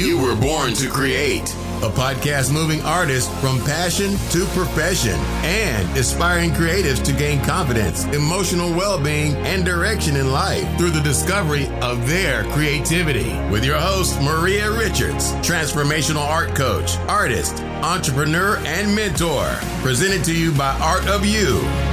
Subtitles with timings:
[0.00, 1.54] You were born to create.
[1.82, 5.12] A podcast moving artists from passion to profession
[5.44, 11.02] and inspiring creatives to gain confidence, emotional well being, and direction in life through the
[11.02, 13.28] discovery of their creativity.
[13.50, 19.54] With your host, Maria Richards, transformational art coach, artist, entrepreneur, and mentor.
[19.82, 21.89] Presented to you by Art of You.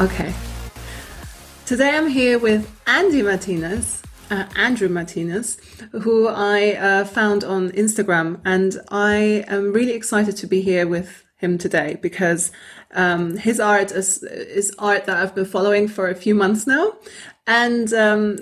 [0.00, 0.32] Okay.
[1.66, 5.58] Today I'm here with Andy Martinez, uh, Andrew Martinez,
[5.92, 11.26] who I uh, found on Instagram, and I am really excited to be here with
[11.40, 12.52] him today because
[12.92, 16.92] um, his art is, is art that I've been following for a few months now,
[17.46, 18.38] and um,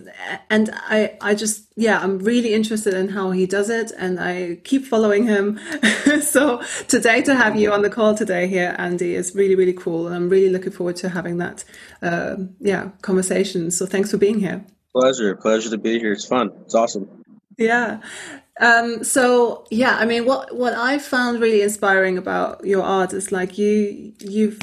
[0.51, 4.59] and I I just yeah I'm really interested in how he does it, and I
[4.65, 5.61] keep following him.
[6.21, 10.07] so today to have you on the call today here, Andy, is really really cool,
[10.07, 11.65] and I'm really looking forward to having that
[12.03, 13.71] uh, yeah conversation.
[13.71, 14.65] So thanks for being here.
[14.93, 16.13] Pleasure, pleasure to be here.
[16.13, 16.51] It's fun.
[16.65, 17.09] It's awesome.
[17.59, 18.01] Yeah.
[18.61, 23.31] Um, so yeah, I mean, what what I found really inspiring about your art is
[23.31, 24.59] like you you've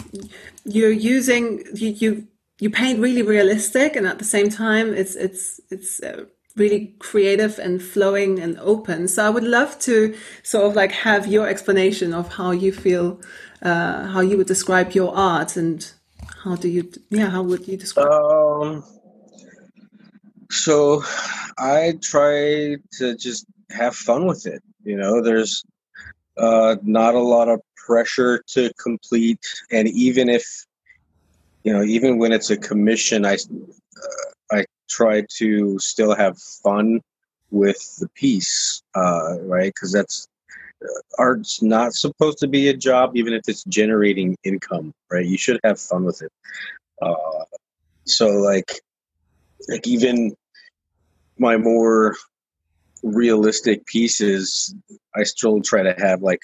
[0.66, 2.28] you're using you you
[2.60, 6.02] you paint really realistic, and at the same time, it's it's it's.
[6.02, 9.08] Uh, really creative and flowing and open.
[9.08, 13.20] So I would love to sort of like have your explanation of how you feel,
[13.62, 15.86] uh, how you would describe your art and
[16.44, 18.10] how do you, yeah, how would you describe?
[18.10, 18.84] Um,
[20.50, 21.04] so
[21.58, 24.62] I try to just have fun with it.
[24.84, 25.64] You know, there's
[26.38, 30.46] uh, not a lot of pressure to complete, and even if
[31.64, 37.02] you know, even when it's a commission, I uh, I try to still have fun
[37.50, 39.74] with the piece, uh, right?
[39.74, 40.28] Because that's
[40.84, 45.26] uh, art's not supposed to be a job, even if it's generating income, right?
[45.26, 46.32] You should have fun with it.
[47.02, 47.46] Uh,
[48.06, 48.80] so, like,
[49.68, 50.36] like even
[51.40, 52.16] my more
[53.06, 54.76] realistic pieces,
[55.16, 56.42] I still try to have like,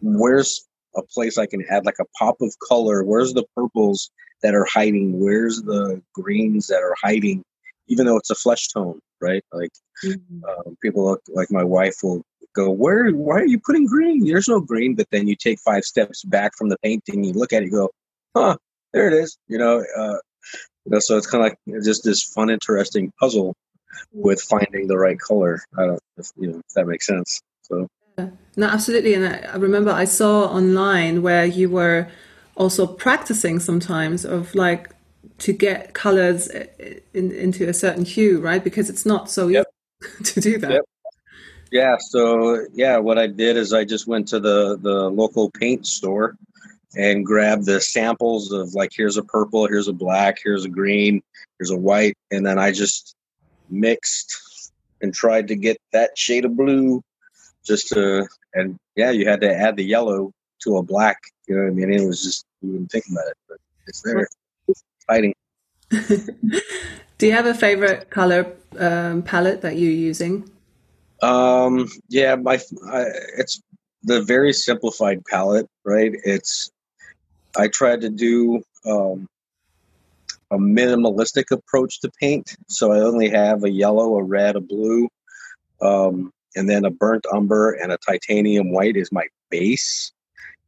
[0.00, 0.66] where's
[0.96, 3.04] a place I can add like a pop of color?
[3.04, 4.10] Where's the purples
[4.42, 5.20] that are hiding?
[5.20, 7.44] Where's the greens that are hiding?
[7.88, 9.44] Even though it's a flesh tone, right?
[9.52, 9.70] Like
[10.04, 10.44] mm-hmm.
[10.44, 12.22] um, people look like my wife will
[12.54, 13.10] go, "Where?
[13.10, 14.24] Why are you putting green?
[14.24, 17.52] There's no green." But then you take five steps back from the painting, you look
[17.52, 17.90] at it, you go,
[18.36, 18.56] "Huh,
[18.92, 20.18] there it is." You know, uh,
[20.84, 21.00] you know.
[21.00, 23.56] So it's kind of like just this fun, interesting puzzle
[24.12, 25.60] with finding the right color.
[25.78, 27.40] I don't, if, you know, if that makes sense.
[27.62, 27.88] So.
[28.56, 29.14] No, absolutely.
[29.14, 32.08] And I remember I saw online where you were
[32.56, 34.94] also practicing sometimes of like
[35.38, 38.62] to get colors eh, eh, in, into a certain hue, right?
[38.62, 39.66] Because it's not so yep.
[40.02, 40.72] easy to do that.
[40.72, 40.84] Yep.
[41.72, 41.96] Yeah.
[41.98, 46.36] So yeah, what I did is I just went to the the local paint store
[46.96, 51.22] and grabbed the samples of like here's a purple, here's a black, here's a green,
[51.58, 53.14] here's a white, and then I just
[53.70, 57.02] mixed and tried to get that shade of blue
[57.64, 61.62] just to and yeah you had to add the yellow to a black you know
[61.62, 61.92] what i mean?
[61.92, 64.28] It was just you wouldn't think about it but it's there.
[64.68, 65.34] It's fighting.
[67.18, 70.48] Do you have a favorite color um, palette that you're using?
[71.22, 72.60] Um yeah my
[72.90, 73.04] I,
[73.36, 73.60] it's
[74.02, 76.12] the very simplified palette right?
[76.24, 76.70] It's
[77.56, 79.26] i tried to do um
[80.50, 82.56] a minimalistic approach to paint.
[82.68, 85.08] So I only have a yellow, a red, a blue,
[85.80, 90.12] um, and then a burnt umber and a titanium white is my base.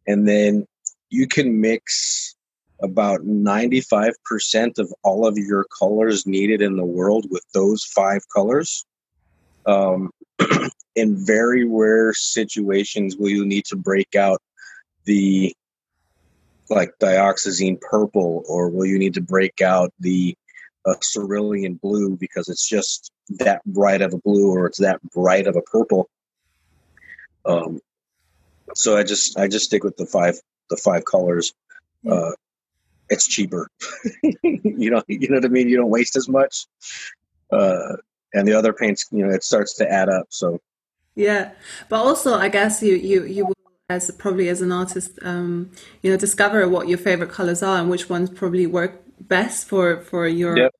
[0.07, 0.67] And then
[1.11, 2.37] you can mix
[2.81, 8.85] about 95% of all of your colors needed in the world with those five colors.
[9.67, 10.11] Um,
[10.97, 14.43] in very rare situations will you need to break out
[15.05, 15.55] the
[16.71, 20.37] like dioxazine purple, or will you need to break out the
[20.85, 25.47] uh, cerulean blue because it's just that bright of a blue or it's that bright
[25.47, 26.09] of a purple?
[27.45, 27.81] Um,
[28.75, 30.37] so I just I just stick with the five
[30.71, 31.53] the five colors.
[32.09, 32.33] Uh,
[33.09, 33.69] it's cheaper.
[34.43, 35.69] you know you know what I mean.
[35.69, 36.67] You don't waste as much.
[37.51, 37.97] Uh,
[38.35, 40.27] and the other paints, you know, it starts to add up.
[40.31, 40.59] So
[41.15, 41.53] yeah,
[41.89, 43.53] but also I guess you you you
[43.93, 45.71] as probably as an artist, um,
[46.03, 50.01] you know, discover what your favorite colors are and which ones probably work best for
[50.01, 50.75] for your yep.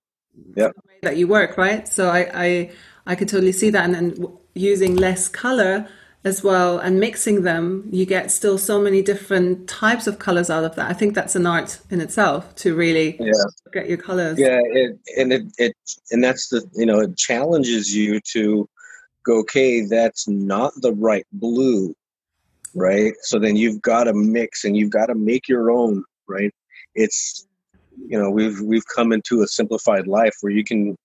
[0.57, 0.73] Yep.
[0.87, 1.87] way that you work, right?
[1.87, 2.71] So I I,
[3.07, 5.89] I could totally see that, and then using less color
[6.25, 10.63] as well and mixing them, you get still so many different types of colors out
[10.63, 10.89] of that.
[10.89, 13.33] I think that's an art in itself to really yeah.
[13.73, 14.39] get your colors.
[14.39, 15.77] Yeah, it, and it, it
[16.11, 18.69] and that's the you know it challenges you to
[19.25, 21.95] go okay that's not the right blue
[22.75, 23.15] right?
[23.23, 26.53] So then you've got to mix and you've got to make your own, right?
[26.95, 27.47] It's
[27.97, 30.97] you know we've we've come into a simplified life where you can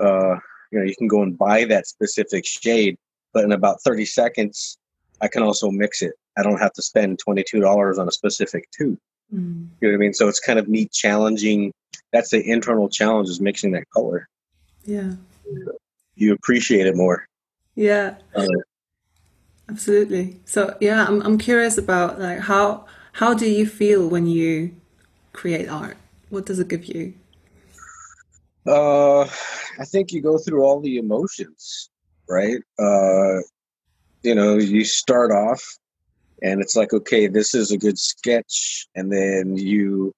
[0.00, 0.34] uh
[0.70, 2.96] you know you can go and buy that specific shade
[3.32, 4.78] but in about 30 seconds
[5.20, 6.14] i can also mix it.
[6.38, 8.98] I don't have to spend $22 on a specific tube.
[9.32, 9.68] Mm.
[9.80, 10.12] you know what i mean?
[10.12, 11.72] So it's kind of neat challenging
[12.12, 14.28] that's the internal challenge is mixing that color.
[14.84, 15.12] Yeah.
[16.14, 17.26] You appreciate it more.
[17.74, 18.16] Yeah.
[18.34, 18.46] Uh,
[19.68, 20.40] absolutely.
[20.44, 24.74] So yeah I'm, I'm curious about like how how do you feel when you
[25.32, 25.96] create art?
[26.28, 27.14] What does it give you?
[28.66, 29.22] Uh
[29.78, 31.90] i think you go through all the emotions
[32.28, 32.60] right?
[32.78, 33.40] Uh
[34.22, 35.62] you know you start off
[36.42, 40.12] and it's like okay this is a good sketch and then you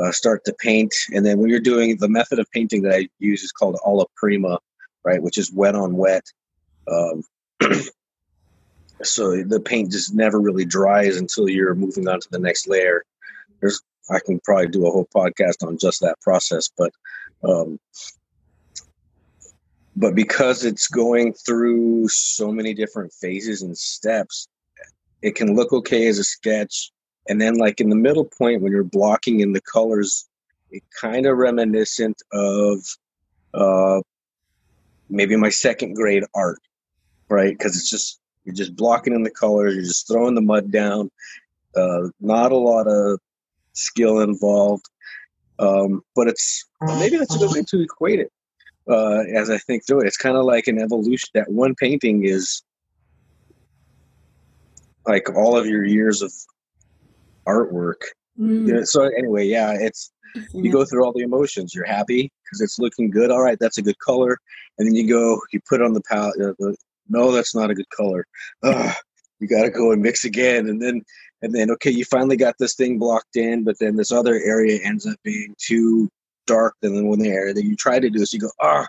[0.00, 3.08] uh, start to paint and then when you're doing the method of painting that i
[3.18, 4.58] use is called alla prima
[5.04, 6.24] right which is wet on wet
[6.90, 7.22] um,
[9.02, 13.04] so the paint just never really dries until you're moving on to the next layer.
[13.60, 13.80] There's
[14.10, 16.90] i can probably do a whole podcast on just that process but
[17.42, 17.78] um,
[19.96, 24.48] but because it's going through so many different phases and steps
[25.22, 26.90] it can look okay as a sketch.
[27.28, 30.28] And then like in the middle point when you're blocking in the colors
[30.70, 32.78] it kind of reminiscent of
[33.54, 34.00] uh
[35.08, 36.58] maybe my second grade art
[37.28, 37.56] right?
[37.56, 38.19] Because it's just
[38.50, 41.10] you're just blocking in the colors you're just throwing the mud down
[41.76, 43.18] uh not a lot of
[43.72, 44.84] skill involved
[45.58, 46.64] um but it's
[46.98, 48.32] maybe that's a good way to equate it
[48.90, 52.24] uh as i think through it it's kind of like an evolution that one painting
[52.24, 52.62] is
[55.06, 56.32] like all of your years of
[57.46, 58.02] artwork.
[58.38, 58.86] Mm.
[58.86, 60.12] so anyway, yeah, it's
[60.54, 61.74] you go through all the emotions.
[61.74, 63.30] You're happy because it's looking good.
[63.30, 64.38] All right, that's a good color,
[64.78, 66.40] and then you go, you put it on the palette.
[66.40, 66.76] Uh, the,
[67.10, 68.26] no, that's not a good color.
[68.62, 68.94] Ugh,
[69.40, 71.02] you got to go and mix again, and then
[71.42, 74.78] and then okay, you finally got this thing blocked in, but then this other area
[74.82, 76.08] ends up being too
[76.46, 78.18] dark than the one area that you try to do.
[78.18, 78.86] this, you go ah,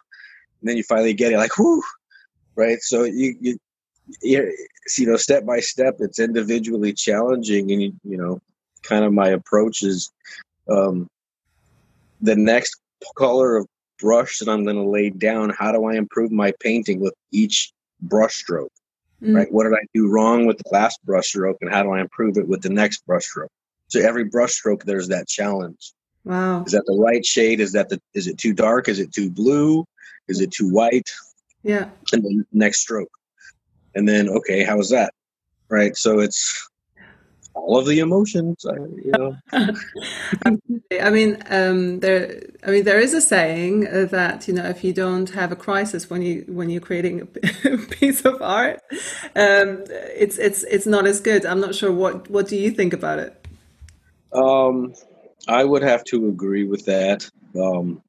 [0.62, 1.82] and then you finally get it, like whoo,
[2.56, 2.82] right?
[2.82, 3.58] So you you
[4.24, 8.40] you know step by step, it's individually challenging, and you you know
[8.84, 10.12] kind of my approach is
[10.70, 11.08] um,
[12.22, 12.76] the next
[13.18, 13.68] color of
[14.00, 15.52] brush that I'm going to lay down.
[15.58, 17.72] How do I improve my painting with each
[18.02, 18.72] brush stroke?
[19.22, 19.36] Mm.
[19.36, 19.52] Right?
[19.52, 22.38] What did I do wrong with the last brush stroke, and how do I improve
[22.38, 23.52] it with the next brush stroke?
[23.88, 25.94] So every brush stroke, there's that challenge.
[26.24, 26.64] Wow.
[26.64, 27.60] Is that the right shade?
[27.60, 28.02] Is that the?
[28.14, 28.90] Is it too dark?
[28.90, 29.86] Is it too blue?
[30.28, 31.10] Is it too white?
[31.64, 31.90] Yeah.
[32.14, 33.12] And then next stroke,
[33.96, 35.14] and then okay, how is that?
[35.70, 35.96] Right.
[35.96, 36.70] So it's
[37.54, 38.66] all of the emotions.
[38.66, 39.38] I, you know.
[41.02, 42.44] I mean, um, there.
[42.66, 46.10] I mean, there is a saying that you know, if you don't have a crisis
[46.10, 47.28] when you when you're creating
[47.64, 48.82] a piece of art,
[49.36, 51.46] um, it's it's it's not as good.
[51.46, 53.46] I'm not sure what what do you think about it.
[54.34, 54.94] Um,
[55.48, 57.30] I would have to agree with that.
[57.56, 58.02] Um,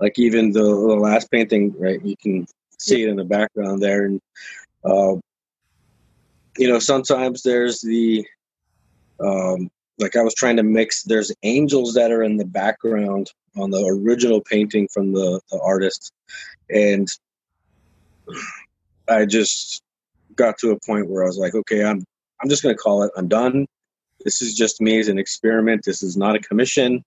[0.00, 2.02] like even the, the last painting, right?
[2.04, 2.46] You can
[2.78, 4.20] see it in the background there, and
[4.84, 5.16] uh,
[6.60, 8.22] you know, sometimes there's the,
[9.18, 13.70] um, like I was trying to mix, there's angels that are in the background on
[13.70, 16.12] the original painting from the, the artist.
[16.68, 17.08] And
[19.08, 19.82] I just
[20.34, 22.04] got to a point where I was like, okay, I'm,
[22.42, 23.12] I'm just going to call it.
[23.16, 23.66] I'm done.
[24.26, 25.84] This is just me as an experiment.
[25.86, 27.02] This is not a commission.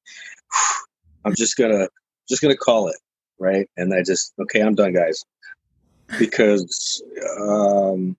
[1.25, 1.87] I'm just to,
[2.27, 2.97] just to call it.
[3.37, 3.69] Right.
[3.77, 5.23] And I just, okay, I'm done guys.
[6.17, 7.03] Because,
[7.39, 8.17] um,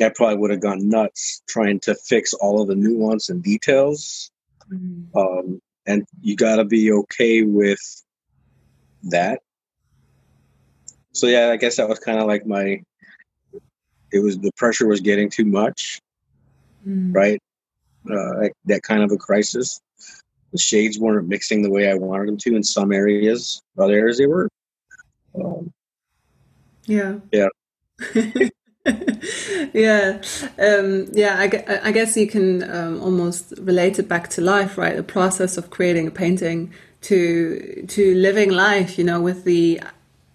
[0.00, 4.30] I probably would have gone nuts trying to fix all of the nuance and details.
[4.72, 5.18] Mm-hmm.
[5.18, 7.80] Um, and you got to be okay with
[9.04, 9.40] that.
[11.12, 12.82] So yeah, I guess that was kind of like my.
[14.12, 16.00] It was the pressure was getting too much,
[16.86, 17.12] mm-hmm.
[17.12, 17.42] right?
[18.10, 19.80] Uh, that kind of a crisis.
[20.52, 23.60] The shades weren't mixing the way I wanted them to in some areas.
[23.76, 24.48] Other areas they were.
[25.34, 25.72] Um,
[26.84, 27.16] yeah.
[27.32, 27.48] Yeah.
[29.72, 30.20] yeah,
[30.58, 31.36] um, yeah.
[31.38, 34.96] I, I, guess you can um, almost relate it back to life, right?
[34.96, 39.80] The process of creating a painting to to living life, you know, with the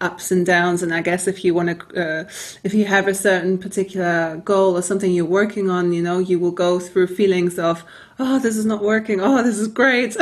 [0.02, 0.84] ups and downs.
[0.84, 2.30] And I guess if you want to, uh,
[2.64, 6.40] if you have a certain particular goal or something you're working on, you know, you
[6.40, 7.84] will go through feelings of,
[8.20, 9.22] oh, this is not working.
[9.22, 10.16] Oh, this is great,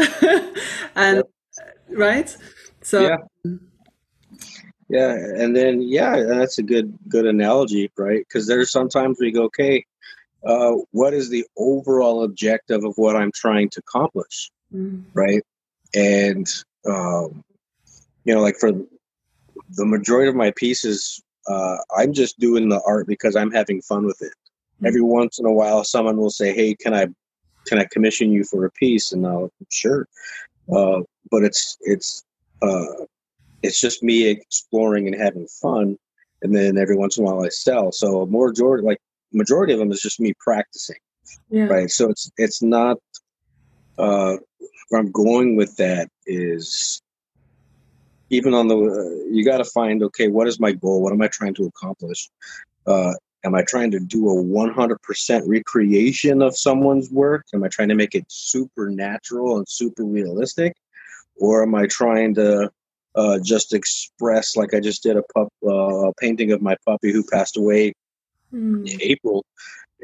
[0.95, 1.23] and
[1.89, 2.35] right.
[2.81, 3.01] So.
[3.07, 3.57] Yeah
[4.91, 8.25] yeah, and then yeah, that's a good good analogy, right?
[8.27, 9.85] Because there's sometimes we go, okay,
[10.45, 14.99] uh, what is the overall objective of what I'm trying to accomplish, mm-hmm.
[15.13, 15.41] right?
[15.95, 16.45] And
[16.85, 17.41] um,
[18.25, 23.07] you know, like for the majority of my pieces, uh, I'm just doing the art
[23.07, 24.33] because I'm having fun with it.
[24.33, 24.87] Mm-hmm.
[24.87, 27.07] Every once in a while, someone will say, "Hey, can I
[27.65, 30.09] can I commission you for a piece?" And I'll sure.
[30.69, 32.25] Uh, but it's it's
[32.61, 33.05] uh,
[33.63, 35.97] it's just me exploring and having fun,
[36.41, 37.91] and then every once in a while I sell.
[37.91, 38.99] So more majority, like
[39.31, 40.97] majority of them, is just me practicing.
[41.49, 41.65] Yeah.
[41.65, 41.89] Right.
[41.89, 42.97] So it's it's not.
[43.97, 44.37] Uh,
[44.89, 47.01] where I'm going with that is
[48.31, 51.21] even on the uh, you got to find okay what is my goal what am
[51.21, 52.29] i trying to accomplish
[52.87, 53.13] uh,
[53.45, 57.95] am i trying to do a 100% recreation of someone's work am i trying to
[57.95, 60.73] make it supernatural and super realistic
[61.39, 62.69] or am i trying to
[63.15, 67.23] uh, just express like i just did a pup uh, painting of my puppy who
[67.23, 67.93] passed away
[68.53, 68.89] mm.
[68.89, 69.45] in april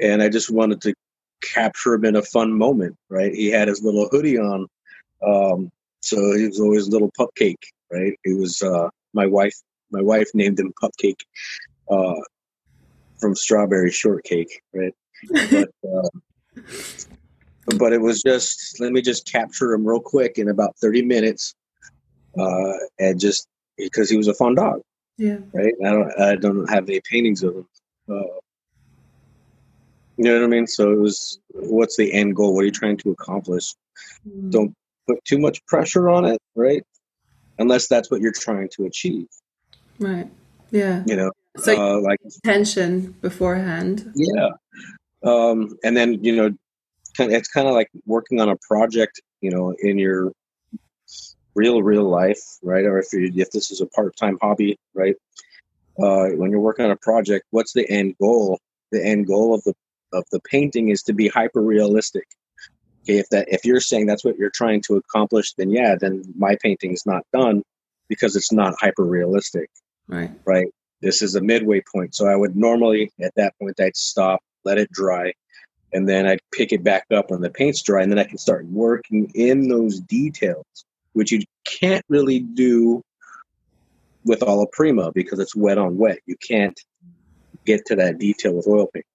[0.01, 0.93] and i just wanted to
[1.41, 4.67] capture him in a fun moment right he had his little hoodie on
[5.25, 5.71] um,
[6.01, 8.13] so he was always a little pupcake right?
[8.23, 9.55] he was uh, my wife.
[9.91, 11.21] My wife named him Pupcake
[11.89, 12.21] uh,
[13.19, 14.93] from Strawberry Shortcake, right?
[15.51, 16.09] but, uh,
[17.77, 21.55] but it was just let me just capture him real quick in about thirty minutes,
[22.39, 24.82] uh, and just because he was a fun dog,
[25.17, 25.74] yeah, right.
[25.86, 27.67] I don't I don't have any paintings of him.
[28.10, 28.39] Uh,
[30.17, 30.65] you know what I mean?
[30.65, 32.56] So it was, what's the end goal?
[32.56, 33.75] What are you trying to accomplish?
[34.27, 34.50] Mm.
[34.50, 34.74] Don't
[35.06, 36.84] put too much pressure on it, right?
[37.60, 39.27] unless that's what you're trying to achieve.
[40.00, 40.29] Right.
[40.72, 41.03] Yeah.
[41.06, 44.12] You know, so uh, like tension beforehand.
[44.15, 44.50] Yeah.
[45.24, 46.51] Um, and then you know,
[47.20, 49.22] it's kind of like working on a project.
[49.41, 50.32] You know, in your
[51.57, 52.85] real real life, right?
[52.85, 55.15] Or if you if this is a part time hobby, right?
[55.99, 58.59] Uh, when you're working on a project, what's the end goal?
[58.91, 59.73] The end goal of the
[60.13, 62.27] of the painting is to be hyper realistic.
[63.03, 66.23] Okay, if that if you're saying that's what you're trying to accomplish, then yeah, then
[66.37, 67.63] my painting's not done
[68.07, 69.69] because it's not hyper realistic.
[70.07, 70.31] Right.
[70.45, 70.67] Right.
[71.01, 72.15] This is a midway point.
[72.15, 75.33] So I would normally at that point I'd stop, let it dry,
[75.93, 78.37] and then I'd pick it back up when the paint's dry, and then I can
[78.37, 80.65] start working in those details,
[81.17, 83.03] which you can't really do
[84.24, 86.19] with alla prima because it's wet on wet.
[86.27, 86.79] You can't
[87.65, 89.05] get to that detail with oil paint.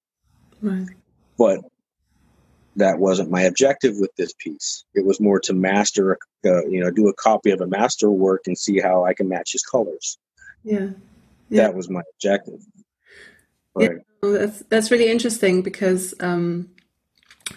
[0.60, 0.88] Right.
[1.38, 1.60] But
[2.76, 4.84] that wasn't my objective with this piece.
[4.94, 8.42] It was more to master, uh, you know, do a copy of a master work
[8.46, 10.18] and see how I can match his colors.
[10.64, 10.90] Yeah,
[11.50, 11.62] yeah.
[11.62, 12.60] that was my objective.
[13.74, 13.90] Right.
[14.22, 16.70] Yeah, that's that's really interesting because um,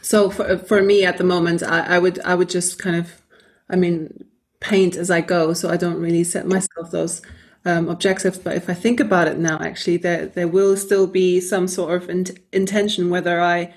[0.01, 3.21] so for for me at the moment, I, I would I would just kind of,
[3.69, 4.25] I mean,
[4.69, 5.53] paint as I go.
[5.53, 7.21] So I don't really set myself those
[7.65, 8.37] um, objectives.
[8.37, 11.91] But if I think about it now, actually, there there will still be some sort
[11.97, 13.73] of in- intention whether I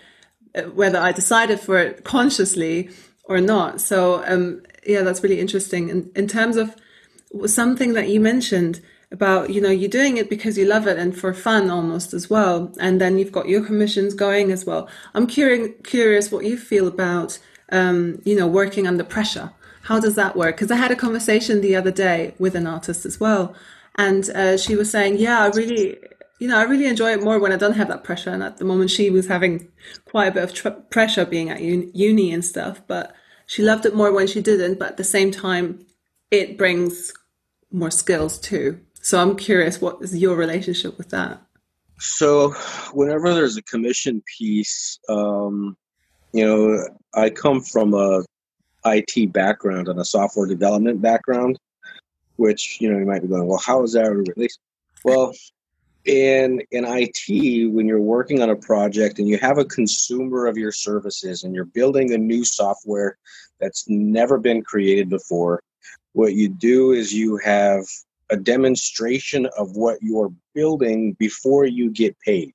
[0.75, 2.91] whether I decided for it consciously
[3.25, 3.81] or not.
[3.81, 5.91] So um, yeah, that's really interesting.
[5.91, 6.75] And in terms of
[7.47, 8.81] something that you mentioned
[9.11, 12.29] about, you know, you're doing it because you love it and for fun almost as
[12.29, 12.73] well.
[12.79, 14.89] And then you've got your commissions going as well.
[15.15, 17.39] I'm curious, curious what you feel about,
[17.71, 19.51] um, you know, working under pressure.
[19.89, 20.57] How does that work?
[20.57, 23.55] Because I had a conversation the other day with an artist as well.
[23.95, 25.97] And uh, she was saying, yeah, I really
[26.39, 28.31] you know, I really enjoy it more when I don't have that pressure.
[28.31, 29.69] And at the moment, she was having
[30.05, 33.15] quite a bit of tr- pressure being at uni and stuff, but
[33.47, 34.79] she loved it more when she didn't.
[34.79, 35.87] But at the same time,
[36.31, 37.13] it brings
[37.73, 38.79] more skills too.
[39.01, 41.41] So I'm curious, what is your relationship with that?
[41.99, 42.51] So,
[42.93, 45.77] whenever there's a commission piece, um,
[46.33, 48.23] you know, I come from a
[48.85, 51.59] IT background and a software development background,
[52.37, 54.59] which you know you might be going, well, how is that a release?
[55.05, 55.33] Well,
[56.05, 60.57] in in IT when you're working on a project and you have a consumer of
[60.57, 63.19] your services and you're building a new software
[63.61, 65.63] that's never been created before
[66.13, 67.85] what you do is you have
[68.31, 72.53] a demonstration of what you're building before you get paid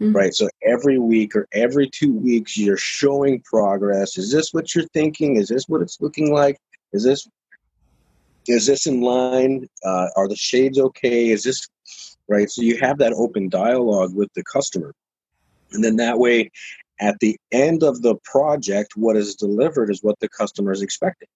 [0.00, 0.14] mm-hmm.
[0.14, 4.88] right so every week or every 2 weeks you're showing progress is this what you're
[4.94, 6.58] thinking is this what it's looking like
[6.92, 7.28] is this
[8.46, 11.68] is this in line uh, are the shades okay is this
[12.28, 12.50] right?
[12.50, 14.94] So you have that open dialogue with the customer.
[15.72, 16.50] And then that way,
[17.00, 21.28] at the end of the project, what is delivered is what the customer is expecting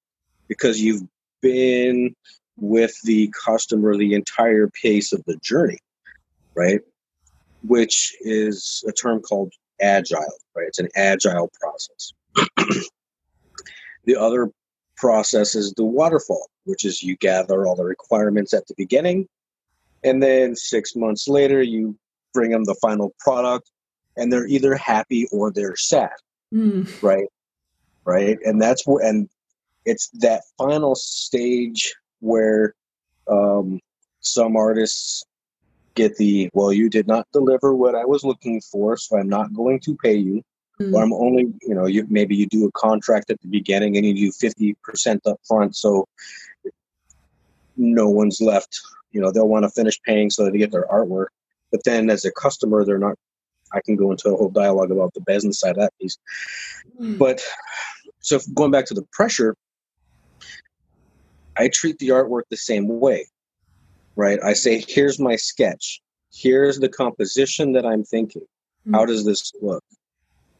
[0.46, 1.02] because you've
[1.40, 2.14] been
[2.56, 5.78] with the customer the entire pace of the journey,
[6.54, 6.80] right?
[7.62, 10.24] Which is a term called agile,
[10.56, 10.68] right?
[10.68, 12.12] It's an agile process.
[14.04, 14.50] the other
[14.96, 19.28] process is the waterfall, which is you gather all the requirements at the beginning,
[20.04, 21.96] and then six months later you
[22.32, 23.70] bring them the final product
[24.16, 26.10] and they're either happy or they're sad
[26.52, 27.02] mm.
[27.02, 27.28] right
[28.04, 29.28] right and that's where and
[29.84, 32.74] it's that final stage where
[33.30, 33.80] um,
[34.20, 35.24] some artists
[35.99, 39.52] get the well, you did not deliver what I was looking for, so I'm not
[39.52, 40.43] going to pay you.
[40.81, 40.95] Mm.
[40.95, 44.07] Or I'm only, you know, you maybe you do a contract at the beginning and
[44.07, 46.07] you do fifty percent up front, so
[47.76, 48.81] no one's left.
[49.12, 51.28] You know, they'll want to finish paying so that they get their artwork.
[51.73, 53.17] But then as a customer, they're not
[53.73, 56.17] I can go into a whole dialogue about the business side of that piece.
[57.00, 57.19] Mm.
[57.19, 57.43] But
[58.21, 59.57] so going back to the pressure,
[61.57, 63.26] I treat the artwork the same way,
[64.18, 64.38] right?
[64.44, 66.02] I say, here's my sketch.
[66.34, 68.42] Here's the composition that I'm thinking.
[68.87, 68.96] Mm.
[68.96, 69.82] How does this look?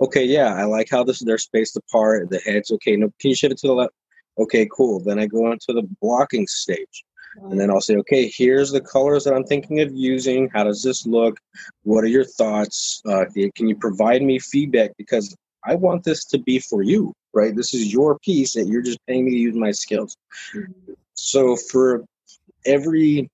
[0.01, 2.31] Okay, yeah, I like how this they're spaced apart.
[2.31, 2.97] The heads, okay.
[2.97, 3.93] No, can you shift it to the left?
[4.39, 5.01] Okay, cool.
[5.01, 7.05] Then I go on to the blocking stage.
[7.51, 10.49] And then I'll say, okay, here's the colors that I'm thinking of using.
[10.53, 11.39] How does this look?
[11.83, 13.03] What are your thoughts?
[13.07, 14.93] Uh, can you provide me feedback?
[14.97, 17.55] Because I want this to be for you, right?
[17.55, 20.17] This is your piece that you're just paying me to use my skills.
[20.55, 20.93] Mm-hmm.
[21.15, 22.05] So for
[22.65, 23.29] every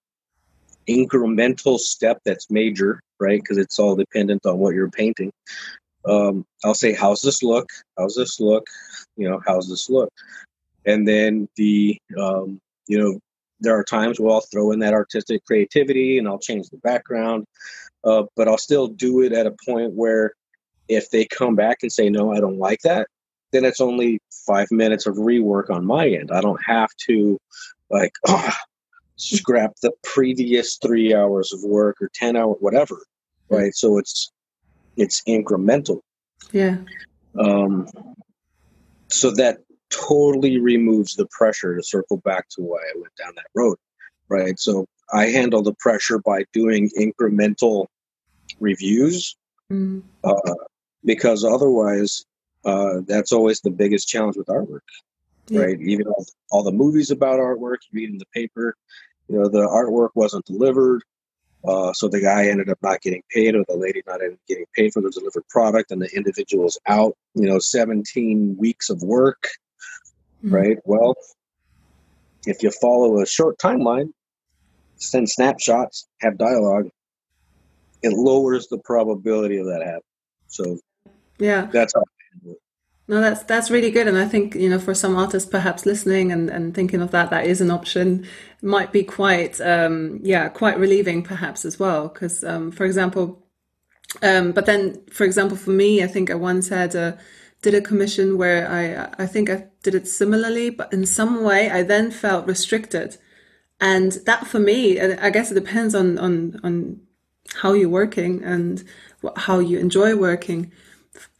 [0.88, 3.40] incremental step that's major, right?
[3.40, 5.32] Because it's all dependent on what you're painting.
[6.06, 7.68] Um, I'll say, how's this look?
[7.98, 8.66] How's this look?
[9.16, 10.12] You know, how's this look?
[10.86, 13.18] And then the, um, you know,
[13.60, 17.46] there are times where I'll throw in that artistic creativity and I'll change the background,
[18.04, 20.32] uh, but I'll still do it at a point where
[20.88, 23.06] if they come back and say, no, I don't like that,
[23.52, 26.30] then it's only five minutes of rework on my end.
[26.30, 27.38] I don't have to
[27.90, 28.52] like oh,
[29.16, 33.02] scrap the previous three hours of work or 10 hour, whatever.
[33.48, 33.74] Right.
[33.74, 34.32] So it's,
[34.96, 36.00] it's incremental.
[36.52, 36.78] Yeah.
[37.38, 37.86] Um,
[39.08, 39.58] so that
[39.90, 43.76] totally removes the pressure to circle back to why I went down that road.
[44.28, 44.58] Right.
[44.58, 47.86] So I handle the pressure by doing incremental
[48.58, 49.36] reviews.
[49.70, 50.02] Mm.
[50.22, 50.54] Uh,
[51.04, 52.24] because otherwise,
[52.64, 54.80] uh, that's always the biggest challenge with artwork,
[55.48, 55.60] yeah.
[55.60, 55.80] right?
[55.80, 58.76] Even all, all, the movies about artwork, you read in the paper,
[59.28, 61.02] you know, the artwork wasn't delivered.
[61.66, 64.92] Uh, so the guy ended up not getting paid, or the lady not getting paid
[64.92, 67.16] for the delivered product, and the individual's out.
[67.34, 69.48] You know, 17 weeks of work,
[70.44, 70.54] mm-hmm.
[70.54, 70.78] right?
[70.84, 71.16] Well,
[72.46, 74.12] if you follow a short timeline,
[74.96, 76.90] send snapshots, have dialogue,
[78.02, 80.02] it lowers the probability of that happening.
[80.48, 80.78] So
[81.38, 81.68] yeah.
[81.72, 82.02] That's how
[83.06, 86.32] no, that's that's really good, and I think you know for some artists perhaps listening
[86.32, 88.26] and, and thinking of that, that is an option.
[88.62, 93.46] Might be quite um, yeah quite relieving perhaps as well because um, for example,
[94.22, 97.18] um, but then for example for me, I think I once had a
[97.60, 101.70] did a commission where I I think I did it similarly, but in some way
[101.70, 103.18] I then felt restricted,
[103.80, 107.00] and that for me, I guess it depends on on on
[107.56, 108.82] how you're working and
[109.36, 110.72] how you enjoy working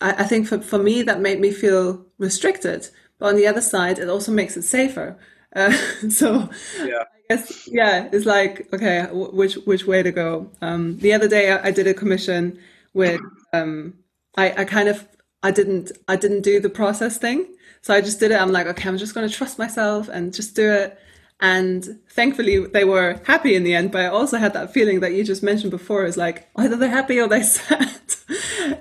[0.01, 2.89] I, I think for, for me, that made me feel restricted.
[3.19, 5.17] But on the other side, it also makes it safer.
[5.55, 5.73] Uh,
[6.11, 7.05] so yeah.
[7.31, 10.51] I guess, yeah, it's like, okay, which, which way to go?
[10.61, 12.59] Um, the other day I, I did a commission
[12.93, 13.21] with,
[13.53, 13.95] um,
[14.37, 15.07] I, I kind of,
[15.43, 17.55] I didn't, I didn't do the process thing.
[17.83, 18.41] So I just did it.
[18.41, 20.99] I'm like, okay, I'm just going to trust myself and just do it.
[21.41, 23.93] And thankfully, they were happy in the end.
[23.93, 26.89] But I also had that feeling that you just mentioned before is like, either they're
[26.89, 28.01] happy or they're sad.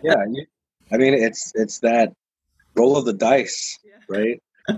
[0.02, 0.24] yeah,
[0.94, 2.14] I mean, it's it's that
[2.76, 4.42] roll of the dice, right?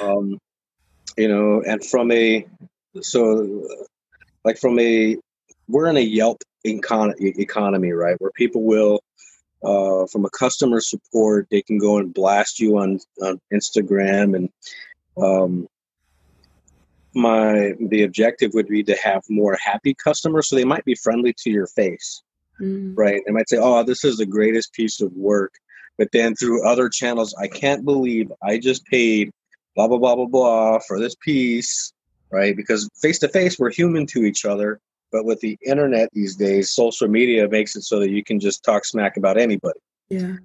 [0.00, 0.38] um,
[1.16, 2.46] you know, and from a
[3.00, 3.66] so
[4.44, 5.16] like from a
[5.68, 8.20] we're in a Yelp econ- economy, right?
[8.20, 9.00] Where people will
[9.64, 14.50] uh, from a customer support, they can go and blast you on, on Instagram and
[15.16, 15.66] um,
[17.14, 21.34] my the objective would be to have more happy customers so they might be friendly
[21.38, 22.22] to your face
[22.60, 22.92] mm.
[22.96, 23.22] right?
[23.26, 25.54] They might say, "Oh, this is the greatest piece of work,"
[25.98, 29.30] but then through other channels, I can't believe I just paid
[29.74, 31.92] blah blah blah blah blah for this piece,
[32.30, 32.56] right?
[32.56, 34.80] Because face to face, we're human to each other.
[35.12, 38.64] But with the internet these days, social media makes it so that you can just
[38.64, 39.78] talk smack about anybody.
[40.08, 40.36] Yeah.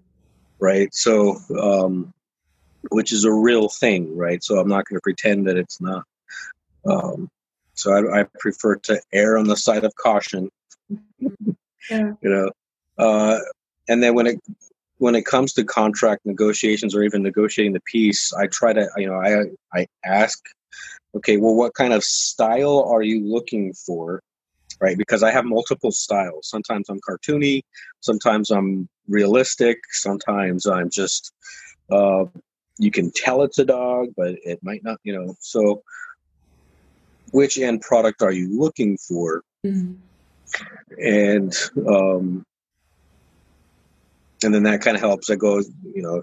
[0.60, 0.93] Right.
[0.93, 2.13] So, um,
[2.89, 4.43] which is a real thing, right?
[4.43, 6.04] So I'm not going to pretend that it's not.
[6.86, 7.30] Um,
[7.74, 10.50] so I, I, prefer to err on the side of caution
[11.89, 12.12] yeah.
[12.22, 12.50] you know
[12.98, 13.39] uh,
[13.88, 14.39] and then when it
[14.98, 19.08] when it comes to contract negotiations or even negotiating the piece i try to you
[19.08, 19.44] know i
[19.78, 20.39] i ask
[21.15, 24.22] okay well what kind of style are you looking for?
[24.80, 24.98] Right?
[24.98, 26.48] Because i have multiple styles.
[26.50, 27.62] Sometimes i'm cartoony
[28.00, 31.32] sometimes i'm realistic sometimes i'm just
[31.91, 32.26] uh,
[32.78, 35.84] you can tell it's a dog but it might not you know so
[37.32, 39.41] which end product are you looking for?
[39.65, 39.94] Mm-hmm
[40.97, 41.53] and
[41.87, 42.43] um,
[44.43, 45.29] and then that kind of helps.
[45.29, 46.21] I go, you know,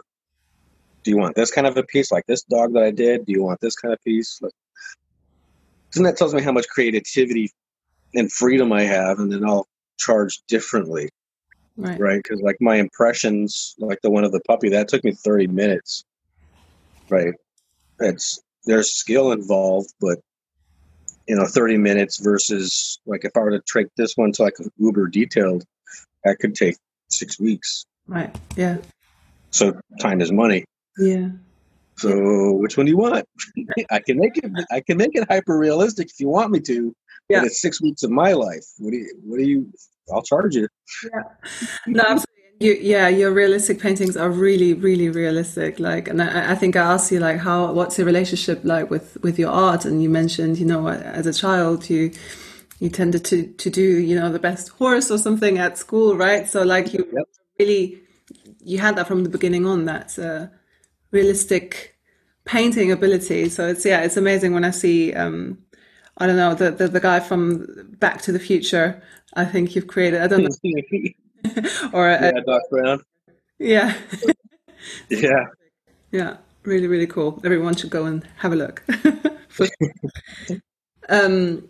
[1.05, 3.27] do you want this kind of a piece like this dog that I did?
[3.27, 4.41] Do you want this kind of piece?
[4.43, 4.53] Like,
[5.95, 7.51] then that tells me how much creativity
[8.15, 9.67] and freedom I have, and then I'll
[9.99, 11.09] charge differently,
[11.77, 11.99] Right.
[11.99, 12.23] right?
[12.23, 16.05] Because like my impressions, like the one of the puppy, that took me thirty minutes,
[17.09, 17.35] right?
[18.01, 20.19] It's there's skill involved, but
[21.29, 24.55] you know, thirty minutes versus like if I were to take this one to like
[24.79, 25.65] uber detailed,
[26.25, 26.77] that could take
[27.09, 27.85] six weeks.
[28.07, 28.35] Right.
[28.57, 28.79] Yeah.
[29.51, 30.65] So time is money.
[30.99, 31.29] Yeah.
[31.97, 33.27] So which one do you want?
[33.91, 34.51] I can make it.
[34.71, 36.95] I can make it hyper realistic if you want me to.
[37.29, 37.41] Yeah.
[37.41, 38.65] But it's six weeks of my life.
[38.79, 39.15] What do you?
[39.25, 39.73] What do you?
[40.13, 40.69] I'll charge you.
[41.87, 42.38] No, absolutely.
[42.61, 45.79] You, yeah, your realistic paintings are really, really realistic.
[45.79, 49.17] Like, and I, I think I asked you, like, how, what's your relationship like with
[49.23, 49.85] with your art?
[49.85, 52.13] And you mentioned, you know, as a child, you
[52.81, 56.49] you tended to to do, you know, the best horse or something at school, right?
[56.49, 57.27] So, like, you Yep.
[57.61, 58.01] really
[58.65, 59.85] you had that from the beginning on.
[59.87, 60.49] That uh,
[61.13, 61.97] realistic
[62.45, 63.49] painting ability.
[63.51, 65.15] So it's yeah, it's amazing when I see.
[65.15, 65.59] Um,
[66.19, 67.67] I don't know the, the the guy from
[67.99, 69.03] Back to the Future.
[69.35, 70.23] I think you've created.
[70.23, 70.51] I don't know,
[71.45, 73.01] yeah, or uh, Doc Brown.
[73.59, 73.97] yeah.
[75.11, 75.47] Yeah.
[76.13, 77.41] Yeah, really, really cool.
[77.45, 78.83] Everyone should go and have a look.
[81.09, 81.69] um,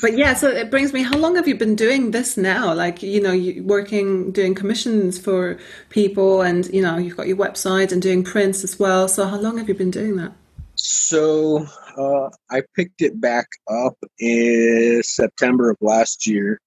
[0.00, 1.02] but yeah, so it brings me.
[1.02, 2.72] How long have you been doing this now?
[2.72, 5.58] Like, you know, you working, doing commissions for
[5.90, 9.08] people, and you know, you've got your website and doing prints as well.
[9.08, 10.32] So, how long have you been doing that?
[10.76, 16.60] So uh, I picked it back up in September of last year.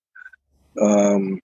[0.81, 1.39] Um,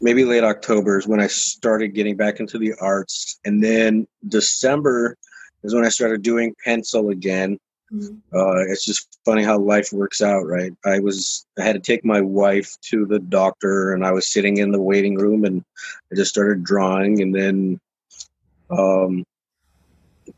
[0.00, 5.16] maybe late October is when I started getting back into the arts, and then December
[5.62, 7.58] is when I started doing pencil again.
[8.32, 10.72] Uh, it's just funny how life works out, right?
[10.84, 14.58] I was I had to take my wife to the doctor, and I was sitting
[14.58, 15.64] in the waiting room, and
[16.12, 17.80] I just started drawing, and then
[18.70, 19.24] um,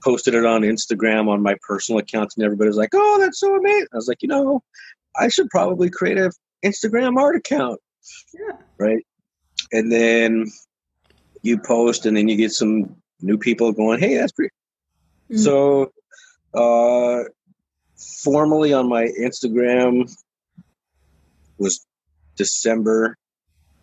[0.03, 3.55] posted it on Instagram on my personal account, and everybody was like, "Oh, that's so
[3.55, 4.63] amazing!" I was like, you know,
[5.21, 6.33] I should probably create a
[6.65, 7.79] Instagram art account,
[8.33, 8.57] Yeah.
[8.79, 9.05] right?
[9.73, 10.47] And then
[11.43, 14.53] you post, and then you get some new people going, "Hey, that's pretty."
[15.31, 15.39] Mhm.
[15.39, 15.93] So,
[16.55, 17.25] uh,
[18.23, 20.15] formally on my Instagram
[21.59, 21.85] was
[22.37, 23.17] December,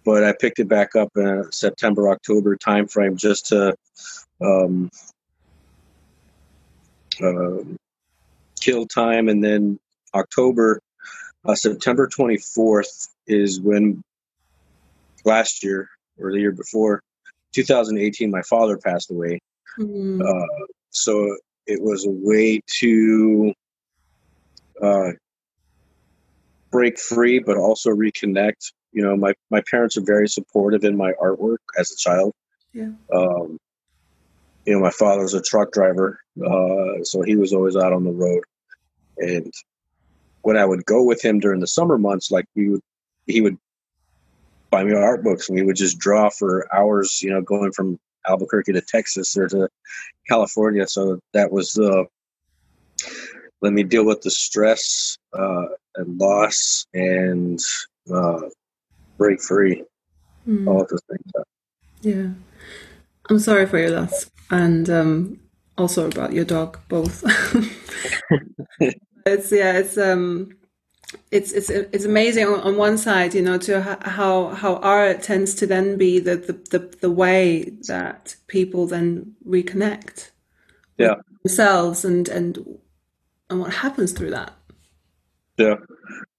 [0.06, 3.76] but I picked it back up in a September October timeframe just to
[4.42, 4.90] um,
[7.22, 7.78] um
[8.60, 9.80] kill time, and then
[10.14, 10.82] October,
[11.46, 14.04] uh, September twenty fourth is when
[15.26, 17.02] last year or the year before,
[17.54, 19.40] 2018, my father passed away.
[19.78, 20.22] Mm.
[20.22, 21.36] Uh, so
[21.68, 23.54] it was a way to
[24.82, 25.12] uh,
[26.72, 28.72] break free, but also reconnect.
[28.92, 32.34] You know, my, my parents are very supportive in my artwork as a child.
[32.74, 32.92] Yeah.
[33.14, 33.60] Um,
[34.66, 38.12] you know, my father's a truck driver, uh, so he was always out on the
[38.12, 38.44] road.
[39.18, 39.52] And
[40.42, 42.82] when I would go with him during the summer months, like we would,
[43.26, 43.58] he would
[44.70, 47.22] buy me art books, and we would just draw for hours.
[47.22, 49.70] You know, going from Albuquerque to Texas or to
[50.28, 50.88] California.
[50.88, 52.06] So that was the
[53.62, 57.60] let me deal with the stress uh, and loss and
[58.14, 58.42] uh,
[59.18, 59.84] break free.
[60.48, 60.68] Mm.
[60.68, 61.46] All of those things.
[62.02, 62.30] Yeah.
[63.30, 65.40] I'm sorry for your loss and um,
[65.78, 67.24] also about your dog, both.
[69.26, 70.50] it's yeah, it's um
[71.32, 75.22] it's it's it's amazing on, on one side, you know, to ho- how how art
[75.24, 80.32] tends to then be the the, the, the way that people then reconnect
[80.98, 81.16] Yeah.
[81.44, 82.80] themselves and and
[83.50, 84.54] and what happens through that.
[85.58, 85.76] Yeah,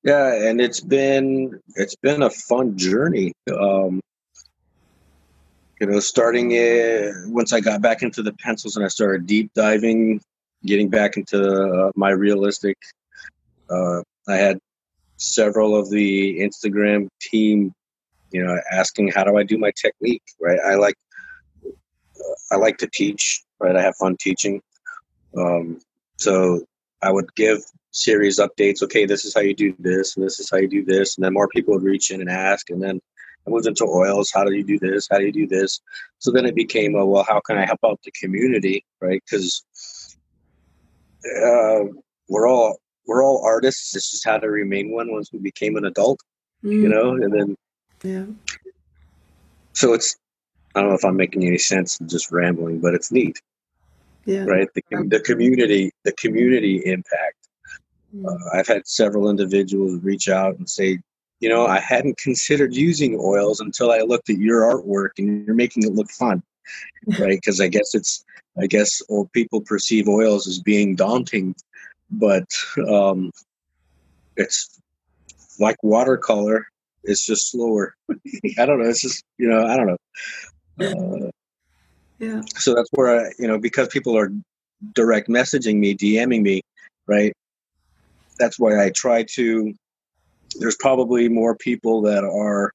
[0.05, 3.33] yeah, and it's been it's been a fun journey.
[3.53, 4.01] Um,
[5.81, 9.53] you know, starting it once I got back into the pencils and I started deep
[9.55, 10.21] diving,
[10.65, 12.77] getting back into uh, my realistic.
[13.69, 14.59] Uh, I had
[15.17, 17.73] several of the Instagram team,
[18.33, 20.23] you know, asking how do I do my technique.
[20.41, 20.97] Right, I like
[22.51, 23.43] I like to teach.
[23.59, 24.63] Right, I have fun teaching.
[25.37, 25.81] Um,
[26.17, 26.65] so
[27.03, 27.59] I would give
[27.93, 28.83] series updates.
[28.83, 31.25] Okay, this is how you do this, and this is how you do this, and
[31.25, 33.01] then more people would reach in and ask, and then
[33.47, 34.31] I moved into oils.
[34.33, 35.09] How do you do this?
[35.11, 35.81] How do you do this?
[36.19, 39.23] So then it became a well, how can I help out the community, right?
[39.25, 39.65] Because
[41.25, 41.85] uh,
[42.29, 43.95] we're all we're all artists.
[43.97, 46.21] It's just how to remain one once we became an adult,
[46.63, 47.11] you Mm, know.
[47.15, 47.57] And then
[48.03, 48.25] yeah.
[49.73, 50.17] so it's
[50.75, 53.41] I don't know if I'm making any sense, I'm just rambling, but it's neat,
[54.25, 54.45] Yeah.
[54.45, 54.69] right?
[54.75, 57.49] The, the community, the community impact.
[58.15, 58.27] Mm.
[58.27, 61.01] Uh, I've had several individuals reach out and say,
[61.41, 65.57] you know, I hadn't considered using oils until I looked at your artwork and you're
[65.57, 66.43] making it look fun,
[67.19, 67.39] right?
[67.41, 68.25] Because I guess it's,
[68.61, 71.55] I guess old people perceive oils as being daunting,
[72.11, 72.47] but
[72.89, 73.31] um,
[74.37, 74.81] it's
[75.59, 76.67] like watercolor.
[77.05, 77.95] it's just slower.
[78.59, 78.89] I don't know.
[78.89, 79.97] It's just you know I don't know.
[80.81, 81.31] Uh,
[82.19, 82.41] yeah.
[82.57, 84.33] So that's where I, you know because people are
[84.95, 86.63] direct messaging me, DMing me,
[87.07, 87.33] right?
[88.39, 89.75] That's why I try to.
[90.59, 92.73] There's probably more people that are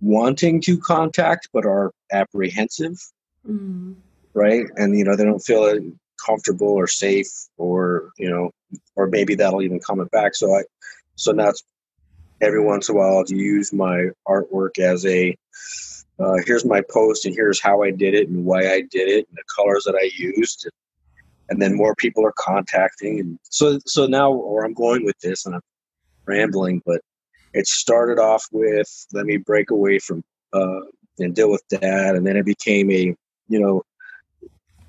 [0.00, 2.96] wanting to contact but are apprehensive,
[3.48, 3.94] mm.
[4.34, 4.64] right?
[4.76, 5.78] And you know they don't feel
[6.24, 8.50] comfortable or safe, or you know,
[8.96, 10.34] or maybe that'll even comment back.
[10.34, 10.62] So I,
[11.16, 11.62] so that's
[12.40, 15.36] every once in a while I'll use my artwork as a
[16.20, 19.28] uh, here's my post and here's how I did it and why I did it
[19.28, 20.68] and the colors that I used.
[21.48, 23.20] And then more people are contacting.
[23.20, 25.62] And so, so now where I'm going with this, and I'm
[26.26, 27.00] rambling, but
[27.54, 30.80] it started off with let me break away from uh,
[31.18, 32.16] and deal with dad.
[32.16, 33.14] And then it became a,
[33.48, 33.82] you know,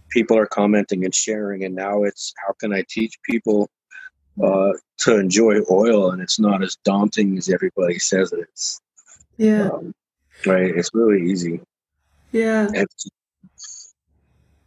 [0.09, 1.63] people are commenting and sharing.
[1.63, 3.69] And now it's how can I teach people
[4.43, 8.81] uh, to enjoy oil and it's not as daunting as everybody says it is.
[9.37, 9.69] Yeah.
[9.69, 9.93] Um,
[10.45, 10.75] Right.
[10.75, 11.61] It's really easy.
[12.31, 12.69] Yeah.
[12.73, 13.09] It's,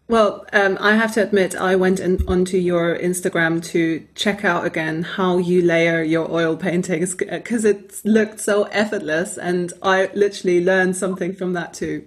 [0.09, 4.67] well, um, I have to admit, I went in, onto your Instagram to check out
[4.67, 10.63] again how you layer your oil paintings because it looked so effortless, and I literally
[10.63, 12.07] learned something from that too.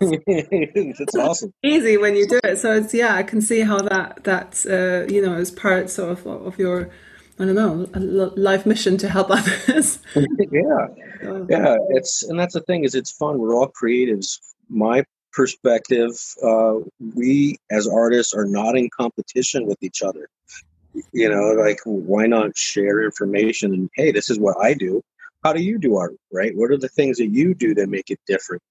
[0.00, 1.52] It's awesome.
[1.62, 5.12] Easy when you do it, so it's yeah, I can see how that that uh,
[5.12, 6.90] you know is part sort of of your
[7.38, 9.98] I don't know, life mission to help others.
[10.14, 10.86] yeah,
[11.48, 11.76] yeah.
[11.90, 13.38] It's and that's the thing is it's fun.
[13.38, 14.38] We're all creatives.
[14.68, 16.76] My perspective, uh,
[17.14, 20.28] we as artists are not in competition with each other.
[21.12, 25.02] You know, like why not share information and hey, this is what I do.
[25.44, 26.16] How do you do art?
[26.32, 26.56] Right?
[26.56, 28.62] What are the things that you do that make it different?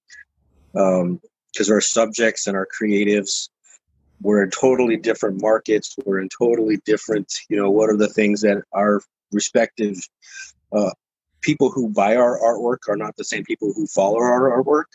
[0.76, 3.50] Because um, our subjects and our creatives
[4.22, 8.42] we're in totally different markets we're in totally different you know what are the things
[8.42, 9.98] that our respective
[10.74, 10.92] uh,
[11.42, 14.86] people who buy our artwork are not the same people who follow our artwork?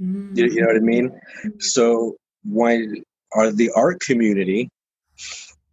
[0.00, 0.36] Mm-hmm.
[0.36, 1.20] you, you, know what i mean?
[1.58, 2.86] So why
[3.32, 4.70] are the art community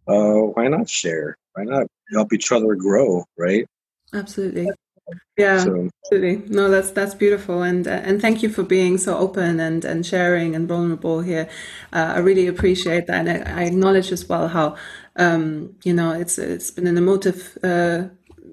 [0.08, 1.36] uh, why not share?
[1.54, 3.66] Why not help each other grow right?
[4.12, 4.68] Absolutely
[5.38, 6.48] yeah, so, absolutely.
[6.54, 10.04] No, that's that's beautiful, and uh, and thank you for being so open and and
[10.04, 11.48] sharing and vulnerable here.
[11.92, 14.76] Uh, I really appreciate that, and I, I acknowledge as well how
[15.16, 17.56] um, you know it's it's been an emotive.
[17.62, 18.04] Uh,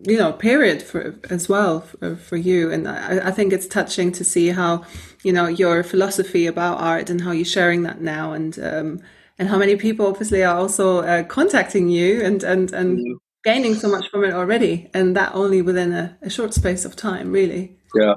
[0.06, 4.12] you know, period for as well for, for you, and I, I think it's touching
[4.14, 4.84] to see how,
[5.24, 9.00] you know, your philosophy about art and how you're sharing that now, and um,
[9.40, 13.76] and how many people obviously are also uh, contacting you and and and mm-hmm gaining
[13.76, 17.32] so much from it already, and that only within a, a short space of time,
[17.32, 17.78] really.
[17.96, 18.16] Yeah,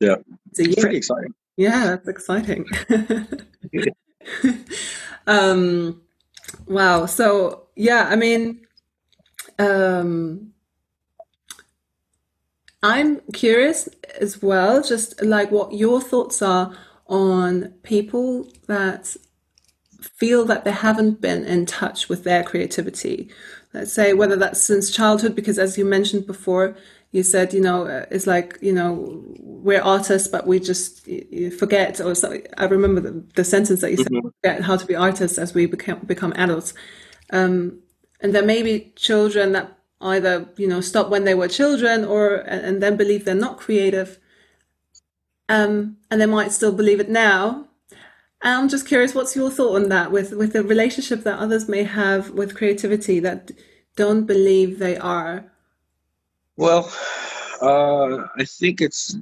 [0.00, 0.16] yeah,
[0.50, 1.34] it's, it's pretty exciting.
[1.56, 2.66] Yeah, that's exciting.
[5.26, 6.00] um,
[6.66, 7.06] wow.
[7.06, 8.66] So yeah, I mean,
[9.58, 10.52] um,
[12.82, 16.74] I'm curious as well, just like what your thoughts are
[17.06, 19.16] on people that
[20.00, 23.28] feel that they haven't been in touch with their creativity
[23.72, 26.76] let's say whether that's since childhood because as you mentioned before
[27.12, 31.06] you said you know uh, it's like you know we're artists but we just
[31.58, 34.28] forget or so, i remember the, the, sentence that you said mm-hmm.
[34.42, 36.74] forget how to be artists as we become become adults
[37.32, 37.78] um,
[38.20, 42.36] and there may be children that either you know stop when they were children or
[42.36, 44.18] and then believe they're not creative
[45.48, 47.66] um, and they might still believe it now
[48.42, 51.82] I'm just curious, what's your thought on that with, with the relationship that others may
[51.82, 53.50] have with creativity that
[53.96, 55.44] don't believe they are?
[56.56, 56.90] Well,
[57.60, 59.16] uh, I think it's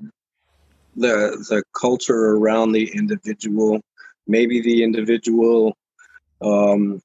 [0.97, 3.81] the the culture around the individual.
[4.27, 5.77] Maybe the individual,
[6.43, 7.03] um,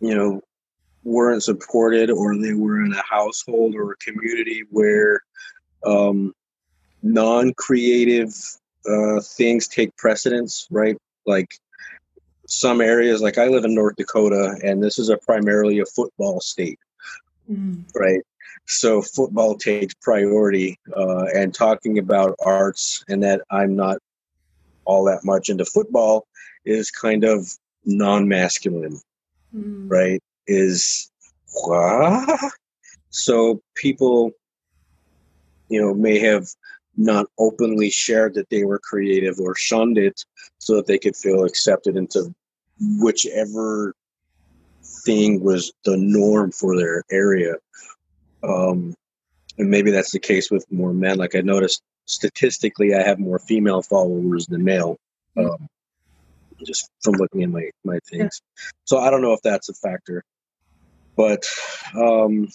[0.00, 0.42] you know,
[1.04, 5.20] weren't supported, or they were in a household or a community where
[5.84, 6.34] um,
[7.02, 8.34] non-creative
[8.86, 10.96] uh, things take precedence, right?
[11.26, 11.54] Like
[12.46, 16.40] some areas, like I live in North Dakota, and this is a primarily a football
[16.40, 16.78] state,
[17.50, 17.84] mm.
[17.94, 18.22] right?
[18.66, 23.98] So football takes priority, uh, and talking about arts and that I'm not
[24.84, 26.26] all that much into football
[26.64, 27.46] is kind of
[27.84, 28.98] non-masculine,
[29.54, 29.90] mm.
[29.90, 30.22] right?
[30.46, 31.10] Is
[31.64, 32.52] what?
[33.10, 34.32] So people,
[35.68, 36.46] you know, may have
[36.98, 40.24] not openly shared that they were creative or shunned it
[40.58, 42.34] so that they could feel accepted into
[42.80, 43.94] whichever
[45.04, 47.54] thing was the norm for their area.
[48.42, 48.94] Um,
[49.58, 51.18] and maybe that's the case with more men.
[51.18, 54.98] Like I noticed statistically, I have more female followers than male,
[55.36, 55.68] um,
[56.64, 58.40] just from looking at my my things.
[58.84, 60.24] So I don't know if that's a factor,
[61.16, 61.44] but
[61.94, 62.48] um,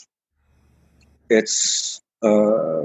[1.29, 2.83] it's uh,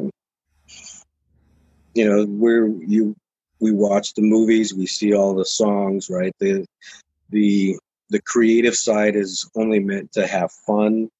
[1.99, 3.17] you know, we're you
[3.59, 6.33] we watch the movies, we see all the songs, right?
[6.39, 6.65] The
[7.31, 7.77] the
[8.11, 11.11] the creative side is only meant to have fun.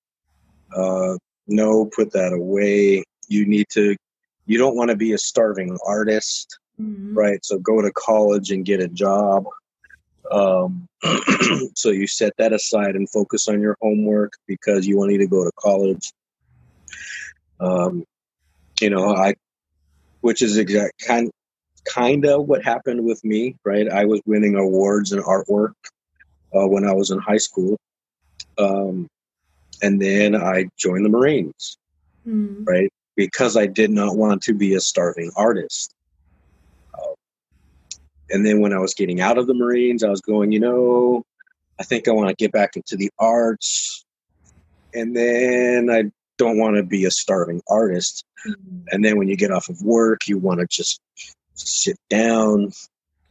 [0.75, 1.17] Uh,
[1.49, 3.03] no, put that away.
[3.27, 3.97] You need to.
[4.47, 7.13] You don't want to be a starving artist, mm-hmm.
[7.13, 7.45] right?
[7.45, 9.47] So go to college and get a job.
[10.31, 10.87] Um,
[11.75, 15.43] so you set that aside and focus on your homework because you want to go
[15.43, 16.13] to college.
[17.59, 18.05] Um,
[18.81, 19.35] you know, I,
[20.21, 21.31] which is exact kind
[21.85, 23.89] kind of what happened with me, right?
[23.89, 25.73] I was winning awards in artwork
[26.55, 27.79] uh, when I was in high school,
[28.59, 29.09] um,
[29.83, 31.79] and then I joined the Marines,
[32.27, 32.67] mm.
[32.67, 32.93] right?
[33.17, 35.95] Because I did not want to be a starving artist.
[36.95, 37.15] Uh,
[38.31, 41.25] and then when I was getting out of the Marines, I was going, you know,
[41.81, 44.05] I think I want to get back into the arts.
[44.95, 48.25] And then I don't want to be a starving artist.
[48.47, 48.79] Mm-hmm.
[48.91, 51.01] And then when you get off of work, you want to just
[51.55, 52.73] sit down,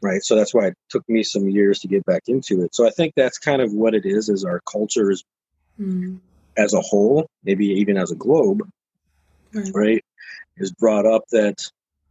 [0.01, 0.21] right?
[0.21, 2.75] So that's why it took me some years to get back into it.
[2.75, 5.23] So I think that's kind of what it is, is our culture is
[5.79, 6.17] mm-hmm.
[6.57, 8.61] as a whole, maybe even as a globe,
[9.53, 9.71] right.
[9.73, 10.05] right,
[10.57, 11.55] is brought up that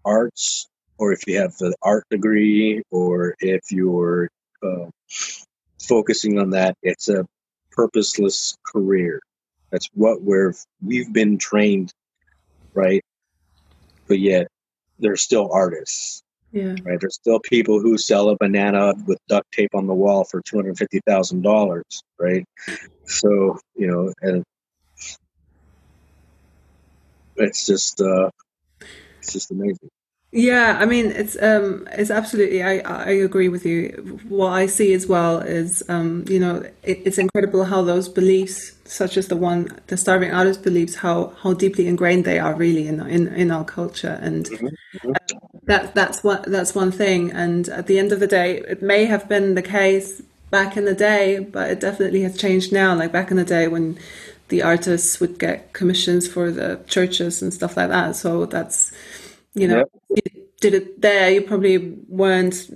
[0.05, 4.31] arts, or if you have the art degree, or if you're
[4.63, 4.87] uh,
[5.79, 7.27] focusing on that, it's a
[7.73, 9.21] purposeless career.
[9.77, 11.93] That's what we're we've been trained,
[12.73, 13.05] right?
[14.09, 14.49] But yet
[14.99, 16.23] they're still artists.
[16.51, 16.77] Yeah.
[16.83, 16.99] Right.
[16.99, 20.57] There's still people who sell a banana with duct tape on the wall for two
[20.57, 21.85] hundred fifty thousand dollars.
[22.19, 22.47] Right.
[23.05, 24.43] So you know, and
[27.37, 28.31] it's just uh,
[29.19, 29.91] it's just amazing.
[30.37, 34.21] Yeah, I mean it's um it's absolutely I I agree with you.
[34.29, 38.73] What I see as well is um you know it, it's incredible how those beliefs
[38.85, 42.87] such as the one the starving artist beliefs how how deeply ingrained they are really
[42.87, 45.11] in in in our culture and mm-hmm.
[45.11, 48.83] uh, that that's what that's one thing and at the end of the day it
[48.83, 50.21] may have been the case
[50.51, 53.69] back in the day but it definitely has changed now like back in the day
[53.69, 53.99] when
[54.49, 58.93] the artists would get commissions for the churches and stuff like that so that's
[59.57, 60.23] you know, you
[60.61, 62.69] did it there, you probably weren't,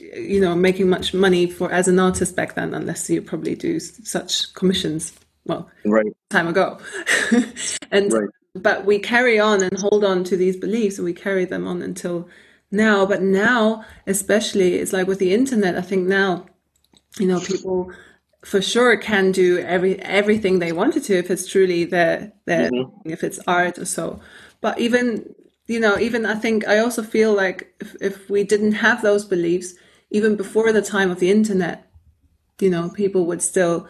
[0.00, 3.78] you know, making much money for as an artist back then, unless you probably do
[3.78, 5.12] such commissions.
[5.44, 6.78] Well, right time ago,
[7.90, 8.28] and right.
[8.54, 11.82] but we carry on and hold on to these beliefs, and we carry them on
[11.82, 12.28] until
[12.70, 13.04] now.
[13.04, 15.76] But now, especially, it's like with the internet.
[15.76, 16.46] I think now,
[17.18, 17.90] you know, people
[18.42, 23.10] for sure can do every everything they wanted to if it's truly their their mm-hmm.
[23.10, 24.18] if it's art or so
[24.62, 25.34] but even
[25.70, 29.24] you know, even I think I also feel like if, if we didn't have those
[29.24, 29.74] beliefs,
[30.10, 31.88] even before the time of the internet,
[32.60, 33.86] you know, people would still,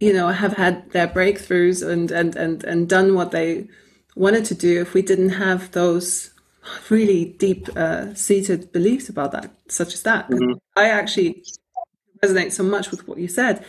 [0.00, 3.68] you know, have had their breakthroughs and, and, and, and done what they
[4.16, 6.34] wanted to do if we didn't have those
[6.90, 10.28] really deep uh, seated beliefs about that, such as that.
[10.28, 10.54] Mm-hmm.
[10.74, 11.44] I actually
[12.20, 13.64] resonate so much with what you said.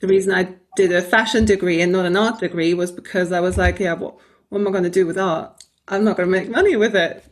[0.00, 3.40] The reason I did a fashion degree and not an art degree was because I
[3.40, 4.16] was like, yeah, what,
[4.50, 5.61] what am I going to do with art?
[5.88, 7.24] I'm not going to make money with it.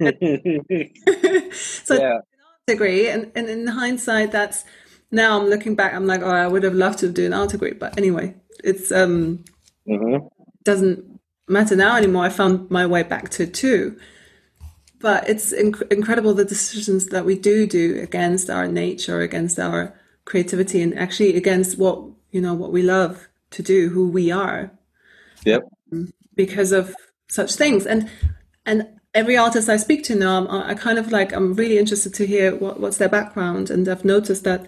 [1.54, 2.18] so yeah.
[2.66, 4.64] degree, and, and in hindsight, that's
[5.10, 5.94] now I'm looking back.
[5.94, 8.90] I'm like, oh, I would have loved to do an art degree, but anyway, it's
[8.90, 9.44] um
[9.86, 10.26] mm-hmm.
[10.64, 12.24] doesn't matter now anymore.
[12.24, 13.98] I found my way back to two.
[15.00, 19.94] But it's inc- incredible the decisions that we do do against our nature, against our
[20.24, 24.72] creativity, and actually against what you know what we love to do, who we are.
[25.44, 25.62] Yep.
[26.34, 26.94] Because of
[27.28, 27.86] such things.
[27.86, 28.10] And
[28.66, 32.14] and every artist I speak to now, I'm, I kind of like I'm really interested
[32.14, 34.66] to hear what, what's their background, and I've noticed that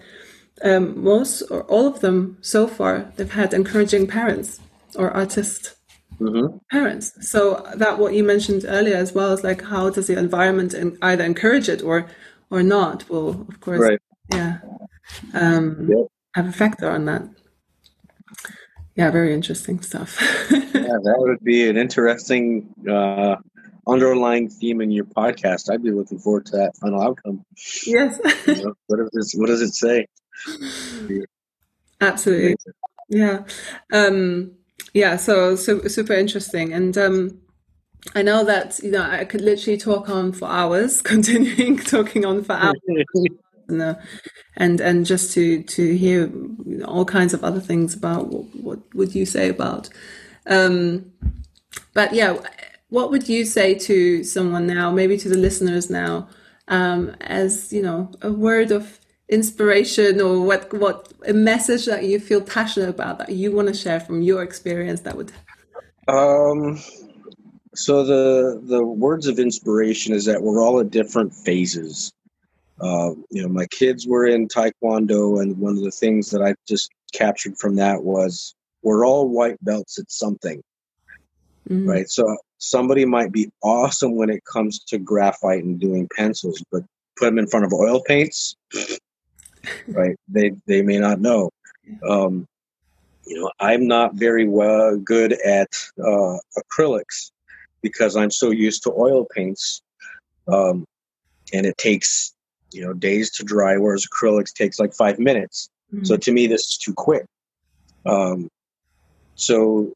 [0.63, 4.59] um, most or all of them so far they've had encouraging parents
[4.95, 5.75] or artist
[6.19, 6.57] mm-hmm.
[6.71, 7.13] parents.
[7.29, 11.23] So that what you mentioned earlier as well is like how does the environment either
[11.23, 12.07] encourage it or
[12.49, 13.09] or not?
[13.09, 13.99] Will of course, right.
[14.33, 14.59] yeah,
[15.33, 16.07] um, yep.
[16.33, 17.23] have a factor on that.
[18.97, 20.17] Yeah, very interesting stuff.
[20.51, 23.35] yeah, that would be an interesting uh,
[23.87, 25.71] underlying theme in your podcast.
[25.71, 27.45] I'd be looking forward to that final outcome.
[27.85, 28.19] Yes.
[28.47, 30.07] you know, what does it, what does it say?
[32.01, 32.55] Absolutely.
[33.09, 33.43] Yeah.
[33.93, 34.53] Um,
[34.93, 35.15] yeah.
[35.15, 36.73] So, so super interesting.
[36.73, 37.39] And um,
[38.15, 42.43] I know that you know I could literally talk on for hours, continuing talking on
[42.43, 42.75] for hours.
[43.69, 43.97] and,
[44.55, 46.31] and and just to to hear
[46.85, 49.89] all kinds of other things about what, what would you say about
[50.47, 51.11] um,
[51.93, 52.37] but yeah
[52.89, 56.27] what would you say to someone now maybe to the listeners now
[56.67, 58.99] um, as you know a word of
[59.29, 63.73] inspiration or what what a message that you feel passionate about that you want to
[63.73, 65.31] share from your experience that would
[66.07, 66.79] um
[67.77, 72.11] so the the words of inspiration is that we're all at different phases.
[72.79, 76.53] Uh, you know, my kids were in Taekwondo, and one of the things that I
[76.67, 80.61] just captured from that was we're all white belts at something,
[81.67, 81.89] mm-hmm.
[81.89, 82.09] right?
[82.09, 86.83] So somebody might be awesome when it comes to graphite and doing pencils, but
[87.17, 88.55] put them in front of oil paints,
[89.87, 90.15] right?
[90.27, 91.49] They they may not know.
[92.07, 92.47] Um,
[93.25, 95.67] you know, I'm not very well good at
[95.99, 97.31] uh, acrylics
[97.81, 99.81] because I'm so used to oil paints,
[100.47, 100.85] um,
[101.53, 102.33] and it takes
[102.71, 105.69] you know days to dry, whereas acrylics takes like five minutes.
[105.93, 106.05] Mm-hmm.
[106.05, 107.25] So to me, this is too quick.
[108.05, 108.49] Um,
[109.35, 109.93] so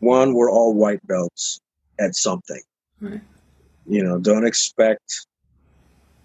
[0.00, 1.60] one, we're all white belts
[1.98, 2.60] at something.
[3.00, 3.20] Right.
[3.86, 5.26] You know, don't expect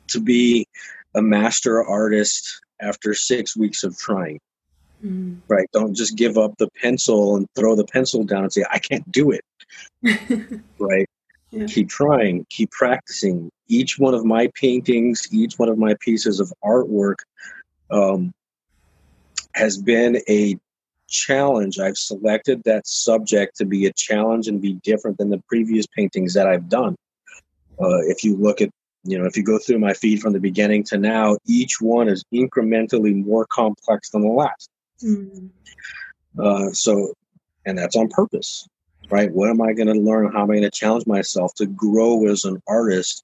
[0.07, 0.67] to be
[1.15, 4.39] a master artist after six weeks of trying.
[5.03, 5.37] Mm.
[5.47, 5.67] Right.
[5.73, 9.09] Don't just give up the pencil and throw the pencil down and say, I can't
[9.11, 9.43] do it.
[10.79, 11.07] right.
[11.54, 11.68] Yeah.
[11.68, 13.51] Keep trying, keep practicing.
[13.68, 17.18] Each one of my paintings, each one of my pieces of artwork
[17.91, 18.34] um,
[19.54, 20.58] has been a
[21.08, 21.78] challenge.
[21.78, 26.34] I've selected that subject to be a challenge and be different than the previous paintings
[26.34, 26.95] that I've done.
[27.80, 28.72] Uh, if you look at,
[29.04, 32.08] you know, if you go through my feed from the beginning to now, each one
[32.08, 34.70] is incrementally more complex than the last.
[35.04, 35.49] Mm.
[36.39, 37.14] Uh, so,
[37.68, 38.68] and that's on purpose,
[39.10, 39.32] right?
[39.32, 40.32] What am I going to learn?
[40.32, 43.24] How am I going to challenge myself to grow as an artist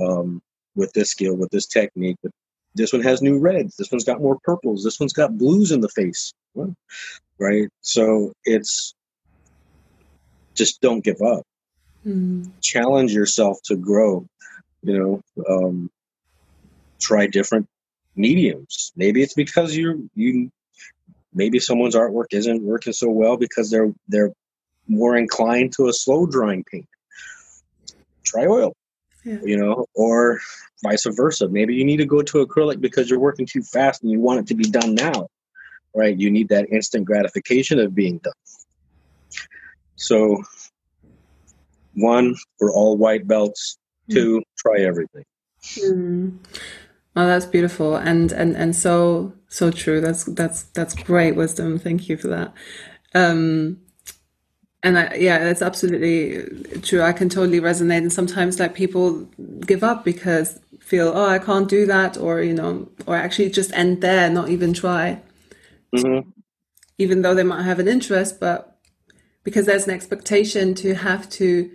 [0.00, 0.42] um,
[0.74, 2.16] with this skill, with this technique?
[2.22, 2.32] But
[2.74, 3.76] this one has new reds.
[3.76, 4.82] This one's got more purples.
[4.82, 6.32] This one's got blues in the face,
[7.38, 7.68] right?
[7.80, 8.94] So it's
[10.54, 11.46] just don't give up.
[12.06, 12.50] Mm.
[12.60, 14.26] Challenge yourself to grow.
[14.82, 15.90] You know, um,
[17.00, 17.68] try different
[18.16, 18.92] mediums.
[18.96, 20.50] Maybe it's because you you
[21.32, 24.32] maybe someone's artwork isn't working so well because they're they're
[24.88, 26.88] more inclined to a slow drying paint.
[28.24, 28.74] Try oil,
[29.24, 29.38] yeah.
[29.42, 30.40] you know, or
[30.82, 31.48] vice versa.
[31.48, 34.40] Maybe you need to go to acrylic because you're working too fast and you want
[34.40, 35.28] it to be done now,
[35.94, 36.16] right?
[36.16, 38.32] You need that instant gratification of being done.
[39.96, 40.42] So,
[41.94, 43.78] one, we're all white belts.
[44.10, 44.14] Mm.
[44.14, 45.24] Two, try everything.
[45.78, 46.38] Mm.
[47.16, 50.00] Oh, that's beautiful, and and and so so true.
[50.00, 51.78] That's that's that's great wisdom.
[51.78, 52.52] Thank you for that.
[53.14, 53.78] Um,
[54.84, 57.00] and I, yeah, that's absolutely true.
[57.00, 57.98] I can totally resonate.
[57.98, 59.22] And sometimes, like people
[59.66, 63.72] give up because feel, oh, I can't do that, or you know, or actually just
[63.72, 65.22] end there, not even try,
[65.96, 66.28] mm-hmm.
[66.98, 68.78] even though they might have an interest, but
[69.42, 71.70] because there's an expectation to have to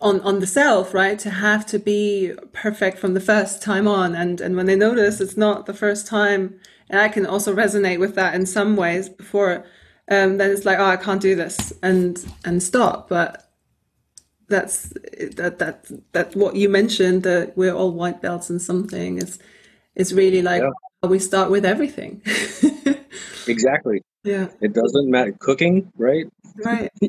[0.00, 4.14] on on the self right to have to be perfect from the first time on
[4.14, 6.54] and and when they notice it's not the first time
[6.90, 9.64] and i can also resonate with that in some ways before
[10.10, 13.08] um then it's like oh i can't do this and and stop.
[13.08, 13.44] But
[14.48, 14.90] that's
[15.36, 19.38] that that that what you mentioned that we're all white belts in something is
[19.94, 21.08] is really like yeah.
[21.08, 22.22] we start with everything.
[23.46, 24.00] Exactly.
[24.22, 24.48] Yeah.
[24.62, 26.26] It doesn't matter cooking right?
[26.64, 26.90] Right.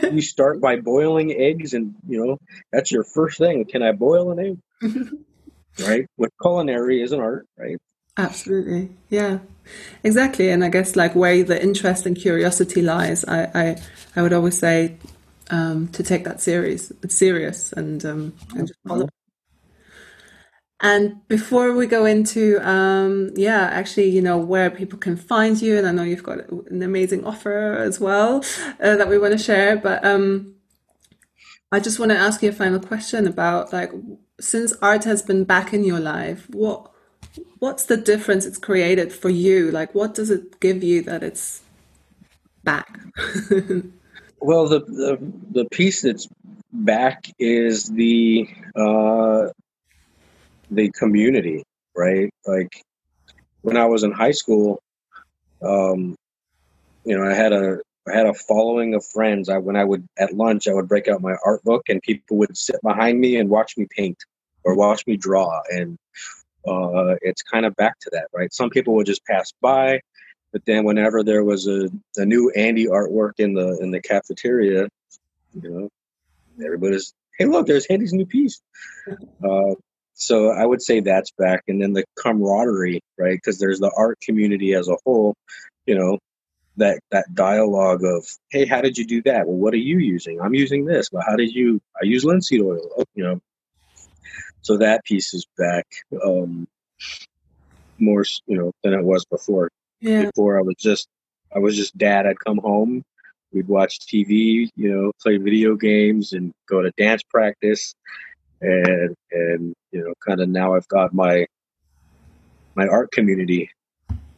[0.00, 2.38] You start by boiling eggs and you know
[2.72, 3.66] that's your first thing.
[3.66, 4.58] Can i boil an egg?
[5.86, 6.06] Right?
[6.16, 7.78] What culinary is an art right
[8.16, 8.90] absolutely.
[9.08, 9.38] Yeah.
[10.04, 10.50] Exactly.
[10.50, 13.76] And i guess like where the interest and curiosity lies i i,
[14.16, 14.96] I would always say
[15.50, 19.08] um, to take that serious serious and um, and just follow
[20.80, 25.78] and before we go into, um, yeah, actually, you know, where people can find you,
[25.78, 28.42] and I know you've got an amazing offer as well
[28.80, 30.56] uh, that we want to share, but um,
[31.70, 33.92] I just want to ask you a final question about like,
[34.40, 36.91] since art has been back in your life, what
[37.58, 39.70] what's the difference it's created for you?
[39.70, 41.62] Like, what does it give you that it's
[42.64, 42.98] back?
[44.40, 46.28] well, the, the the piece that's
[46.72, 49.48] back is the uh,
[50.70, 51.64] the community,
[51.96, 52.32] right?
[52.46, 52.82] Like
[53.62, 54.80] when I was in high school,
[55.62, 56.16] um,
[57.04, 57.78] you know, I had a
[58.08, 59.48] I had a following of friends.
[59.48, 62.36] I when I would at lunch, I would break out my art book, and people
[62.38, 64.18] would sit behind me and watch me paint
[64.64, 65.60] or watch me draw.
[65.70, 65.96] And
[66.66, 68.52] uh, it's kind of back to that, right?
[68.52, 70.00] Some people would just pass by,
[70.52, 74.88] but then whenever there was a, a new Andy artwork in the in the cafeteria,
[75.54, 75.88] you know,
[76.64, 78.60] everybody's hey, look, there's Andy's new piece.
[79.42, 79.74] Uh,
[80.14, 83.34] so I would say that's back, and then the camaraderie, right?
[83.36, 85.34] Because there's the art community as a whole,
[85.86, 86.18] you know,
[86.76, 89.46] that that dialogue of, hey, how did you do that?
[89.46, 90.40] Well, what are you using?
[90.40, 91.08] I'm using this.
[91.10, 91.80] Well, how did you?
[92.00, 92.88] I use linseed oil.
[92.98, 93.40] Oh, you know,
[94.62, 95.86] so that piece is back
[96.24, 96.66] um,
[97.98, 99.70] more, you know, than it was before.
[100.00, 100.26] Yeah.
[100.26, 101.08] Before I was just,
[101.54, 102.26] I was just dad.
[102.26, 103.04] I'd come home,
[103.52, 107.94] we'd watch TV, you know, play video games, and go to dance practice,
[108.60, 111.46] and and you know, kind of now I've got my
[112.74, 113.70] my art community.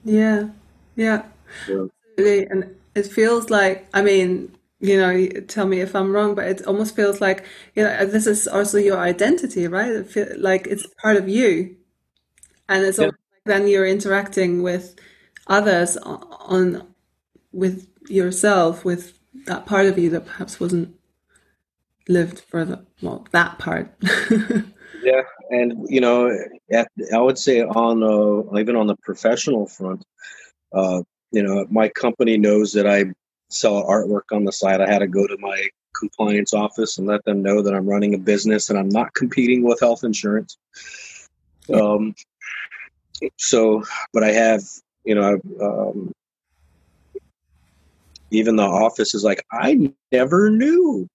[0.05, 0.49] Yeah,
[0.97, 1.23] yeah,
[1.69, 1.87] Yeah.
[2.19, 4.57] and it feels like I mean.
[4.85, 8.27] You know, tell me if I'm wrong, but it almost feels like you know this
[8.27, 9.91] is also your identity, right?
[9.91, 11.77] It feel like it's part of you,
[12.69, 13.07] and it's Yeah.
[13.07, 13.15] like
[13.47, 14.97] then you're interacting with
[15.49, 16.95] others on, on
[17.53, 20.95] with yourself, with that part of you that perhaps wasn't
[22.09, 23.95] lived for the well, that part.
[25.03, 26.31] Yeah, and you know,
[26.73, 30.05] at, I would say on uh, even on the professional front,
[30.73, 33.07] uh, you know, my company knows that I
[33.55, 34.81] sell artwork on the side.
[34.81, 38.15] I had to go to my compliance office and let them know that I'm running
[38.15, 40.59] a business and I'm not competing with health insurance.
[41.73, 42.15] Um,
[43.39, 44.63] so, but I have,
[45.05, 46.13] you know, um,
[48.31, 51.09] even the office is like, I never knew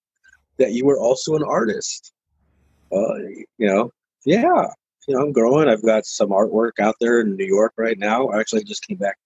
[0.57, 2.11] that you were also an artist.
[2.91, 3.17] Uh,
[3.57, 3.91] you know,
[4.25, 4.67] yeah,
[5.07, 5.67] you know, I'm growing.
[5.67, 8.27] I've got some artwork out there in New York right now.
[8.27, 9.17] I actually just came back.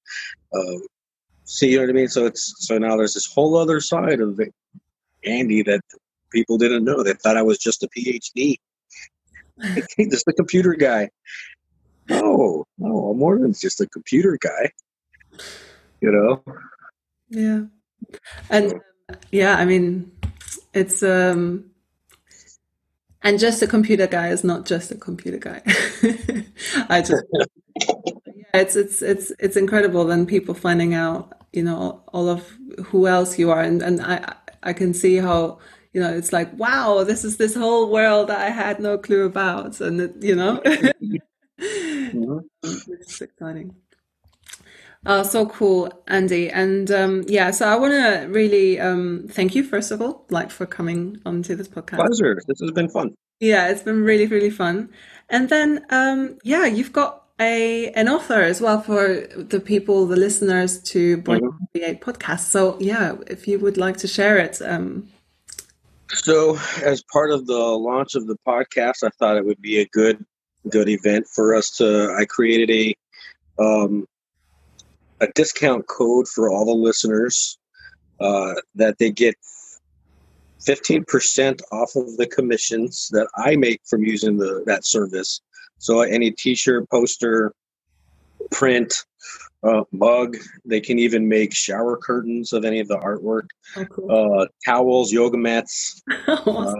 [0.54, 0.80] Uh,
[1.46, 2.08] see, you know what I mean?
[2.08, 4.54] So it's so now there's this whole other side of it,
[5.26, 5.82] Andy that
[6.32, 7.04] people didn't know.
[7.04, 8.58] They thought I was just a PhD,
[10.10, 11.10] just a computer guy.
[12.10, 14.72] No, no, I'm more than just a computer guy.
[16.02, 16.44] You know,
[17.30, 17.62] Yeah.
[18.50, 18.82] And um,
[19.32, 20.12] yeah, I mean,
[20.74, 21.72] it's um
[23.22, 25.62] and just a computer guy is not just a computer guy.
[26.90, 27.24] I just
[28.54, 32.48] it's it's it's it's incredible then people finding out, you know, all of
[32.86, 35.60] who else you are and and I I can see how
[35.94, 39.26] you know it's like wow this is this whole world that I had no clue
[39.26, 40.62] about and it, you know
[41.58, 43.76] it's exciting.
[45.06, 46.50] Oh, so cool, Andy.
[46.50, 50.50] And um, yeah, so I want to really um, thank you, first of all, like
[50.50, 51.98] for coming onto this podcast.
[51.98, 52.40] pleasure.
[52.48, 53.14] This has been fun.
[53.42, 54.90] Yeah, it's been really, really fun.
[55.30, 60.16] And then, um, yeah, you've got a an offer as well for the people, the
[60.16, 62.42] listeners to Born to Create podcast.
[62.42, 65.10] So yeah, if you would like to share it, um,
[66.14, 69.88] So, as part of the launch of the podcast, I thought it would be a
[69.88, 70.24] good,
[70.70, 72.14] good event for us to.
[72.18, 72.96] I created a,
[73.62, 74.08] um,
[75.20, 77.58] a discount code for all the listeners
[78.20, 79.36] uh, that they get
[80.64, 85.42] fifteen percent off of the commissions that I make from using the that service.
[85.84, 87.54] So, any T-shirt, poster,
[88.52, 88.94] print,
[89.64, 94.42] uh, mug, they can even make shower curtains of any of the artwork, oh, cool.
[94.42, 96.02] uh, towels, yoga mats.
[96.28, 96.76] Uh,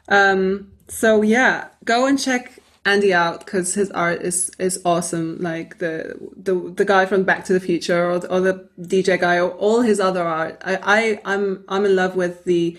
[0.08, 5.38] Um, so yeah, go and check Andy out because his art is is awesome.
[5.38, 9.38] Like the the the guy from Back to the Future or, or the DJ guy
[9.38, 10.60] or all his other art.
[10.64, 12.76] I, I I'm I'm in love with the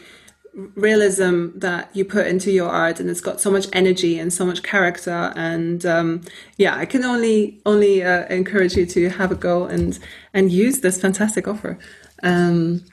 [0.54, 4.46] realism that you put into your art and it's got so much energy and so
[4.46, 6.22] much character and um,
[6.58, 9.98] yeah i can only only uh, encourage you to have a go and
[10.32, 11.80] and use this fantastic offer
[12.24, 12.84] um,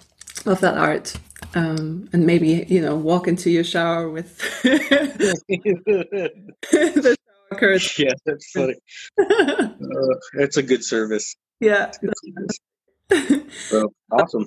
[0.46, 1.14] of that art
[1.54, 6.36] um, and maybe you know walk into your shower with the
[6.70, 8.74] shower curtain yeah, that's funny.
[9.18, 9.68] Uh,
[10.34, 11.34] it's a good service.
[11.60, 11.90] yeah
[13.68, 14.46] So, awesome.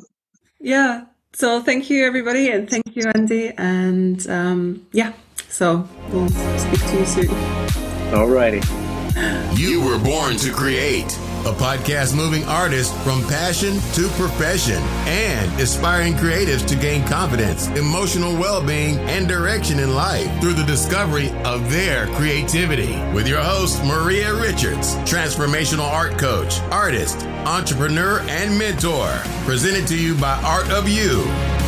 [0.60, 5.12] yeah so thank you everybody and thank you andy and um, yeah
[5.50, 7.30] so we'll speak to you soon
[8.14, 8.62] All righty.
[9.56, 11.12] You were born to create.
[11.46, 18.34] A podcast moving artists from passion to profession and inspiring creatives to gain confidence, emotional
[18.34, 22.96] well being, and direction in life through the discovery of their creativity.
[23.14, 29.10] With your host, Maria Richards, transformational art coach, artist, entrepreneur, and mentor.
[29.44, 31.63] Presented to you by Art of You